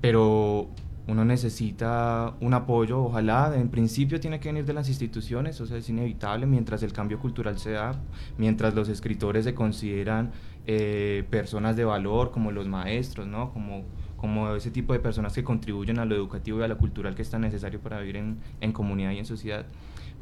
Pero 0.00 0.68
uno 1.08 1.24
necesita 1.24 2.34
un 2.40 2.54
apoyo, 2.54 3.04
ojalá, 3.04 3.52
en 3.54 3.68
principio 3.68 4.18
tiene 4.18 4.40
que 4.40 4.48
venir 4.48 4.64
de 4.64 4.72
las 4.72 4.88
instituciones, 4.88 5.60
o 5.60 5.66
sea, 5.66 5.76
es 5.76 5.88
inevitable 5.88 6.46
mientras 6.46 6.82
el 6.82 6.92
cambio 6.92 7.20
cultural 7.20 7.58
se 7.58 7.72
da, 7.72 8.00
mientras 8.38 8.74
los 8.74 8.88
escritores 8.88 9.44
se 9.44 9.54
consideran 9.54 10.32
eh, 10.66 11.24
personas 11.30 11.76
de 11.76 11.84
valor, 11.84 12.32
como 12.32 12.50
los 12.50 12.66
maestros, 12.66 13.28
¿no? 13.28 13.52
Como, 13.52 13.84
como 14.16 14.54
ese 14.56 14.72
tipo 14.72 14.92
de 14.94 14.98
personas 14.98 15.32
que 15.32 15.44
contribuyen 15.44 16.00
a 16.00 16.04
lo 16.04 16.16
educativo 16.16 16.58
y 16.58 16.64
a 16.64 16.68
lo 16.68 16.76
cultural 16.76 17.14
que 17.14 17.22
es 17.22 17.30
tan 17.30 17.42
necesario 17.42 17.78
para 17.80 18.00
vivir 18.00 18.16
en, 18.16 18.38
en 18.60 18.72
comunidad 18.72 19.12
y 19.12 19.18
en 19.18 19.26
sociedad. 19.26 19.64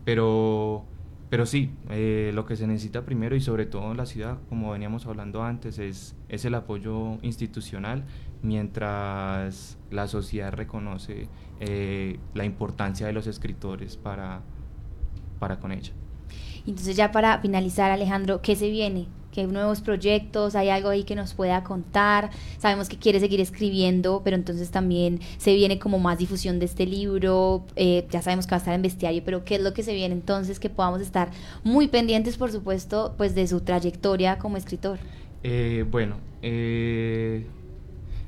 Pero, 0.04 0.84
pero 1.30 1.46
sí, 1.46 1.70
eh, 1.88 2.30
lo 2.34 2.44
que 2.44 2.56
se 2.56 2.66
necesita 2.66 3.06
primero 3.06 3.34
y 3.34 3.40
sobre 3.40 3.64
todo 3.64 3.90
en 3.90 3.96
la 3.96 4.04
ciudad, 4.04 4.36
como 4.50 4.72
veníamos 4.72 5.06
hablando 5.06 5.42
antes, 5.42 5.78
es, 5.78 6.14
es 6.28 6.44
el 6.44 6.54
apoyo 6.54 7.16
institucional 7.22 8.04
mientras 8.44 9.78
la 9.90 10.06
sociedad 10.06 10.52
reconoce 10.52 11.28
eh, 11.60 12.18
la 12.34 12.44
importancia 12.44 13.06
de 13.06 13.12
los 13.12 13.26
escritores 13.26 13.96
para, 13.96 14.42
para 15.38 15.58
con 15.58 15.72
ella. 15.72 15.92
Entonces 16.66 16.96
ya 16.96 17.10
para 17.10 17.40
finalizar, 17.40 17.90
Alejandro, 17.90 18.40
¿qué 18.40 18.54
se 18.56 18.70
viene? 18.70 19.06
¿Qué 19.32 19.44
nuevos 19.48 19.80
proyectos? 19.80 20.54
¿Hay 20.54 20.68
algo 20.68 20.90
ahí 20.90 21.02
que 21.02 21.16
nos 21.16 21.34
pueda 21.34 21.64
contar? 21.64 22.30
Sabemos 22.58 22.88
que 22.88 22.98
quiere 22.98 23.18
seguir 23.18 23.40
escribiendo, 23.40 24.22
pero 24.22 24.36
entonces 24.36 24.70
también 24.70 25.20
se 25.38 25.54
viene 25.54 25.80
como 25.80 25.98
más 25.98 26.18
difusión 26.18 26.60
de 26.60 26.66
este 26.66 26.86
libro. 26.86 27.64
Eh, 27.74 28.06
ya 28.10 28.22
sabemos 28.22 28.46
que 28.46 28.52
va 28.52 28.58
a 28.58 28.58
estar 28.58 28.74
en 28.74 28.82
bestiario, 28.82 29.22
pero 29.24 29.44
¿qué 29.44 29.56
es 29.56 29.60
lo 29.60 29.74
que 29.74 29.82
se 29.82 29.92
viene 29.92 30.14
entonces? 30.14 30.60
Que 30.60 30.70
podamos 30.70 31.00
estar 31.00 31.30
muy 31.64 31.88
pendientes, 31.88 32.36
por 32.36 32.52
supuesto, 32.52 33.14
pues 33.18 33.34
de 33.34 33.48
su 33.48 33.60
trayectoria 33.62 34.38
como 34.38 34.56
escritor. 34.56 35.00
Eh, 35.42 35.84
bueno, 35.90 36.18
eh, 36.40 37.44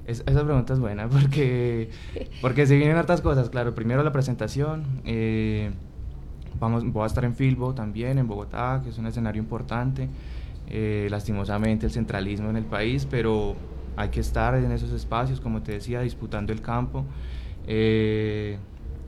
esa 0.06 0.44
pregunta 0.44 0.72
es 0.72 0.78
buena 0.78 1.08
porque, 1.08 1.90
porque 2.40 2.66
se 2.66 2.76
vienen 2.76 2.96
hartas 2.96 3.20
cosas, 3.20 3.50
claro. 3.50 3.74
Primero 3.74 4.02
la 4.02 4.12
presentación. 4.12 4.84
Eh, 5.04 5.70
vamos, 6.58 6.84
voy 6.90 7.04
a 7.04 7.06
estar 7.06 7.24
en 7.24 7.34
Filbo 7.34 7.74
también, 7.74 8.18
en 8.18 8.26
Bogotá, 8.26 8.80
que 8.82 8.90
es 8.90 8.98
un 8.98 9.06
escenario 9.06 9.42
importante. 9.42 10.08
Eh, 10.68 11.06
lastimosamente 11.10 11.86
el 11.86 11.92
centralismo 11.92 12.50
en 12.50 12.56
el 12.56 12.64
país, 12.64 13.06
pero 13.08 13.54
hay 13.96 14.08
que 14.10 14.20
estar 14.20 14.54
en 14.56 14.70
esos 14.72 14.92
espacios, 14.92 15.40
como 15.40 15.62
te 15.62 15.72
decía, 15.72 16.00
disputando 16.00 16.52
el 16.52 16.60
campo. 16.60 17.04
Eh, 17.66 18.58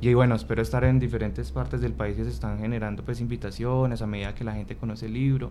y 0.01 0.15
bueno, 0.15 0.37
espero 0.37 0.63
estar 0.63 0.85
en 0.85 0.99
diferentes 0.99 1.51
partes 1.51 1.81
del 1.81 1.93
país 1.93 2.17
que 2.17 2.25
se 2.25 2.31
están 2.31 2.59
generando 2.61 3.05
pues 3.05 3.21
invitaciones 3.21 4.01
a 4.01 4.07
medida 4.07 4.35
que 4.35 4.45
la 4.45 4.55
gente 4.55 4.77
conoce 4.77 5.07
el 5.07 5.15
libro. 5.15 5.51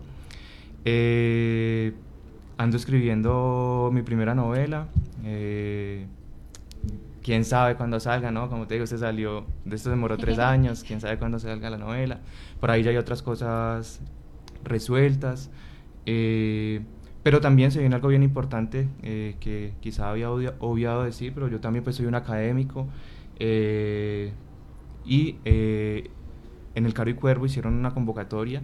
Eh, 0.84 1.92
ando 2.58 2.76
escribiendo 2.76 3.90
mi 3.92 4.02
primera 4.02 4.34
novela. 4.34 4.88
Eh, 5.24 6.06
quién 7.22 7.44
sabe 7.44 7.76
cuándo 7.76 8.00
salga, 8.00 8.30
¿no? 8.30 8.50
Como 8.50 8.66
te 8.66 8.74
digo, 8.74 8.84
este 8.84 8.98
salió, 8.98 9.46
de 9.64 9.76
esto 9.76 9.90
demoró 9.90 10.18
tres 10.18 10.38
años, 10.38 10.84
quién 10.84 11.00
sabe 11.00 11.18
cuándo 11.18 11.38
salga 11.38 11.70
la 11.70 11.78
novela. 11.78 12.20
Por 12.60 12.70
ahí 12.70 12.82
ya 12.82 12.90
hay 12.90 12.96
otras 12.96 13.22
cosas 13.22 14.00
resueltas. 14.64 15.50
Eh, 16.04 16.80
pero 17.22 17.40
también 17.40 17.70
se 17.70 17.80
viene 17.80 17.94
algo 17.94 18.08
bien 18.08 18.22
importante 18.22 18.88
eh, 19.02 19.36
que 19.40 19.74
quizá 19.80 20.10
había 20.10 20.30
obviado 20.30 21.04
decir, 21.04 21.32
pero 21.34 21.48
yo 21.48 21.60
también 21.60 21.84
pues 21.84 21.96
soy 21.96 22.06
un 22.06 22.14
académico. 22.14 22.88
y 25.04 25.36
en 25.44 26.86
el 26.86 26.94
Caro 26.94 27.10
y 27.10 27.14
Cuervo 27.14 27.46
hicieron 27.46 27.74
una 27.74 27.92
convocatoria. 27.92 28.62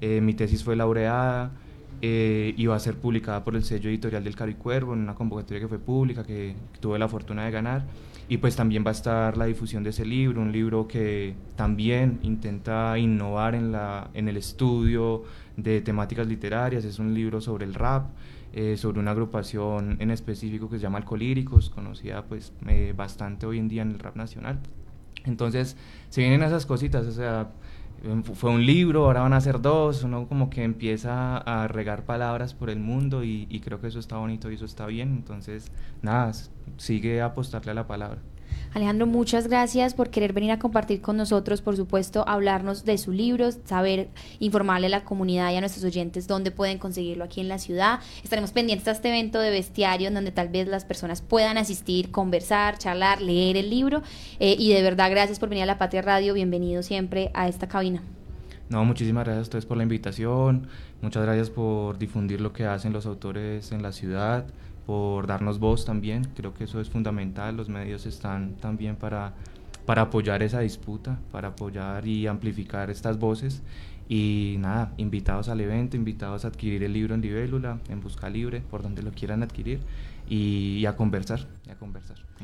mi 0.00 0.34
tesis 0.34 0.62
fue 0.62 0.76
laureada. 0.76 1.52
Eh, 2.02 2.54
iba 2.56 2.74
a 2.74 2.78
ser 2.78 2.96
publicada 2.96 3.44
por 3.44 3.54
el 3.56 3.62
sello 3.62 3.90
editorial 3.90 4.24
del 4.24 4.34
Caro 4.34 4.50
y 4.50 4.54
Cuervo 4.54 4.94
en 4.94 5.00
una 5.00 5.14
convocatoria 5.14 5.60
que 5.60 5.68
fue 5.68 5.78
pública, 5.78 6.24
que, 6.24 6.54
tuve 6.80 6.98
la 6.98 7.08
fortuna 7.08 7.44
de 7.44 7.50
ganar. 7.50 7.84
Y 8.28 8.38
pues 8.38 8.56
también 8.56 8.84
va 8.84 8.90
a 8.90 8.92
estar 8.92 9.36
la 9.36 9.44
difusión 9.44 9.82
de 9.82 9.90
ese 9.90 10.06
libro, 10.06 10.40
un 10.40 10.52
libro 10.52 10.88
que 10.88 11.34
también 11.56 12.20
intenta 12.22 12.96
innovar 12.96 13.54
en, 13.54 13.72
la, 13.72 14.08
en 14.14 14.28
el 14.28 14.36
estudio 14.36 15.24
de 15.56 15.82
temáticas 15.82 16.26
literarias. 16.26 16.84
Es 16.84 16.98
un 16.98 17.12
libro 17.12 17.40
sobre 17.40 17.66
el 17.66 17.74
rap, 17.74 18.06
eh, 18.54 18.76
sobre 18.76 19.00
una 19.00 19.10
agrupación 19.10 19.96
en 20.00 20.10
específico 20.10 20.70
que 20.70 20.76
se 20.76 20.82
llama 20.82 20.98
Alcolíricos, 20.98 21.68
conocida 21.70 22.24
pues 22.24 22.52
eh, 22.66 22.94
bastante 22.96 23.46
hoy 23.46 23.58
en 23.58 23.68
día 23.68 23.82
en 23.82 23.90
el 23.90 23.98
rap 23.98 24.16
nacional. 24.16 24.60
Entonces, 25.24 25.76
se 26.08 26.22
vienen 26.22 26.42
esas 26.42 26.64
cositas, 26.64 27.06
o 27.06 27.12
sea, 27.12 27.50
fue 28.34 28.50
un 28.50 28.64
libro, 28.64 29.04
ahora 29.04 29.20
van 29.20 29.32
a 29.34 29.40
ser 29.40 29.60
dos, 29.60 30.04
uno 30.04 30.26
como 30.26 30.48
que 30.48 30.64
empieza 30.64 31.36
a 31.36 31.68
regar 31.68 32.04
palabras 32.04 32.54
por 32.54 32.70
el 32.70 32.80
mundo 32.80 33.24
y, 33.24 33.60
creo 33.64 33.80
que 33.80 33.88
eso 33.88 33.98
está 33.98 34.16
bonito 34.16 34.50
y 34.50 34.54
eso 34.54 34.64
está 34.64 34.86
bien, 34.86 35.10
entonces 35.10 35.70
nada, 36.02 36.32
sigue 36.78 37.20
apostarle 37.20 37.72
a 37.72 37.74
la 37.74 37.86
palabra. 37.86 38.20
Alejandro, 38.72 39.08
muchas 39.08 39.48
gracias 39.48 39.94
por 39.94 40.10
querer 40.10 40.32
venir 40.32 40.52
a 40.52 40.60
compartir 40.60 41.00
con 41.00 41.16
nosotros, 41.16 41.60
por 41.60 41.76
supuesto, 41.76 42.24
hablarnos 42.28 42.84
de 42.84 42.98
su 42.98 43.10
libro, 43.10 43.50
saber 43.64 44.10
informarle 44.38 44.86
a 44.86 44.90
la 44.90 45.02
comunidad 45.02 45.50
y 45.50 45.56
a 45.56 45.60
nuestros 45.60 45.84
oyentes 45.84 46.28
dónde 46.28 46.52
pueden 46.52 46.78
conseguirlo 46.78 47.24
aquí 47.24 47.40
en 47.40 47.48
la 47.48 47.58
ciudad. 47.58 47.98
Estaremos 48.22 48.52
pendientes 48.52 48.86
a 48.86 48.92
este 48.92 49.08
evento 49.08 49.40
de 49.40 49.50
bestiario 49.50 50.06
en 50.06 50.14
donde 50.14 50.30
tal 50.30 50.50
vez 50.50 50.68
las 50.68 50.84
personas 50.84 51.20
puedan 51.20 51.58
asistir, 51.58 52.12
conversar, 52.12 52.78
charlar, 52.78 53.20
leer 53.20 53.56
el 53.56 53.70
libro. 53.70 54.02
Eh, 54.38 54.54
y 54.56 54.72
de 54.72 54.82
verdad, 54.82 55.10
gracias 55.10 55.40
por 55.40 55.48
venir 55.48 55.64
a 55.64 55.66
la 55.66 55.78
Patria 55.78 56.02
Radio. 56.02 56.32
Bienvenido 56.32 56.84
siempre 56.84 57.32
a 57.34 57.48
esta 57.48 57.66
cabina. 57.66 58.04
No, 58.68 58.84
muchísimas 58.84 59.24
gracias 59.24 59.40
a 59.40 59.42
ustedes 59.42 59.66
por 59.66 59.78
la 59.78 59.82
invitación. 59.82 60.68
Muchas 61.02 61.24
gracias 61.24 61.50
por 61.50 61.98
difundir 61.98 62.40
lo 62.40 62.52
que 62.52 62.66
hacen 62.66 62.92
los 62.92 63.04
autores 63.04 63.72
en 63.72 63.82
la 63.82 63.90
ciudad 63.90 64.46
por 64.90 65.28
darnos 65.28 65.60
voz 65.60 65.84
también. 65.84 66.24
Creo 66.34 66.52
que 66.52 66.64
eso 66.64 66.80
es 66.80 66.90
fundamental. 66.90 67.56
Los 67.56 67.68
medios 67.68 68.06
están 68.06 68.56
también 68.56 68.96
para, 68.96 69.34
para 69.86 70.02
apoyar 70.02 70.42
esa 70.42 70.58
disputa, 70.58 71.20
para 71.30 71.46
apoyar 71.50 72.08
y 72.08 72.26
amplificar 72.26 72.90
estas 72.90 73.16
voces. 73.16 73.62
Y 74.08 74.56
nada, 74.58 74.92
invitados 74.96 75.48
al 75.48 75.60
evento, 75.60 75.96
invitados 75.96 76.44
a 76.44 76.48
adquirir 76.48 76.82
el 76.82 76.92
libro 76.92 77.14
en 77.14 77.20
Libélula, 77.20 77.78
en 77.88 78.00
Busca 78.00 78.28
Libre, 78.28 78.62
por 78.68 78.82
donde 78.82 79.04
lo 79.04 79.12
quieran 79.12 79.44
adquirir, 79.44 79.78
y, 80.28 80.84
a 80.86 80.96
conversar, 80.96 81.46
y 81.68 81.70
a 81.70 81.76
conversar. 81.76 82.29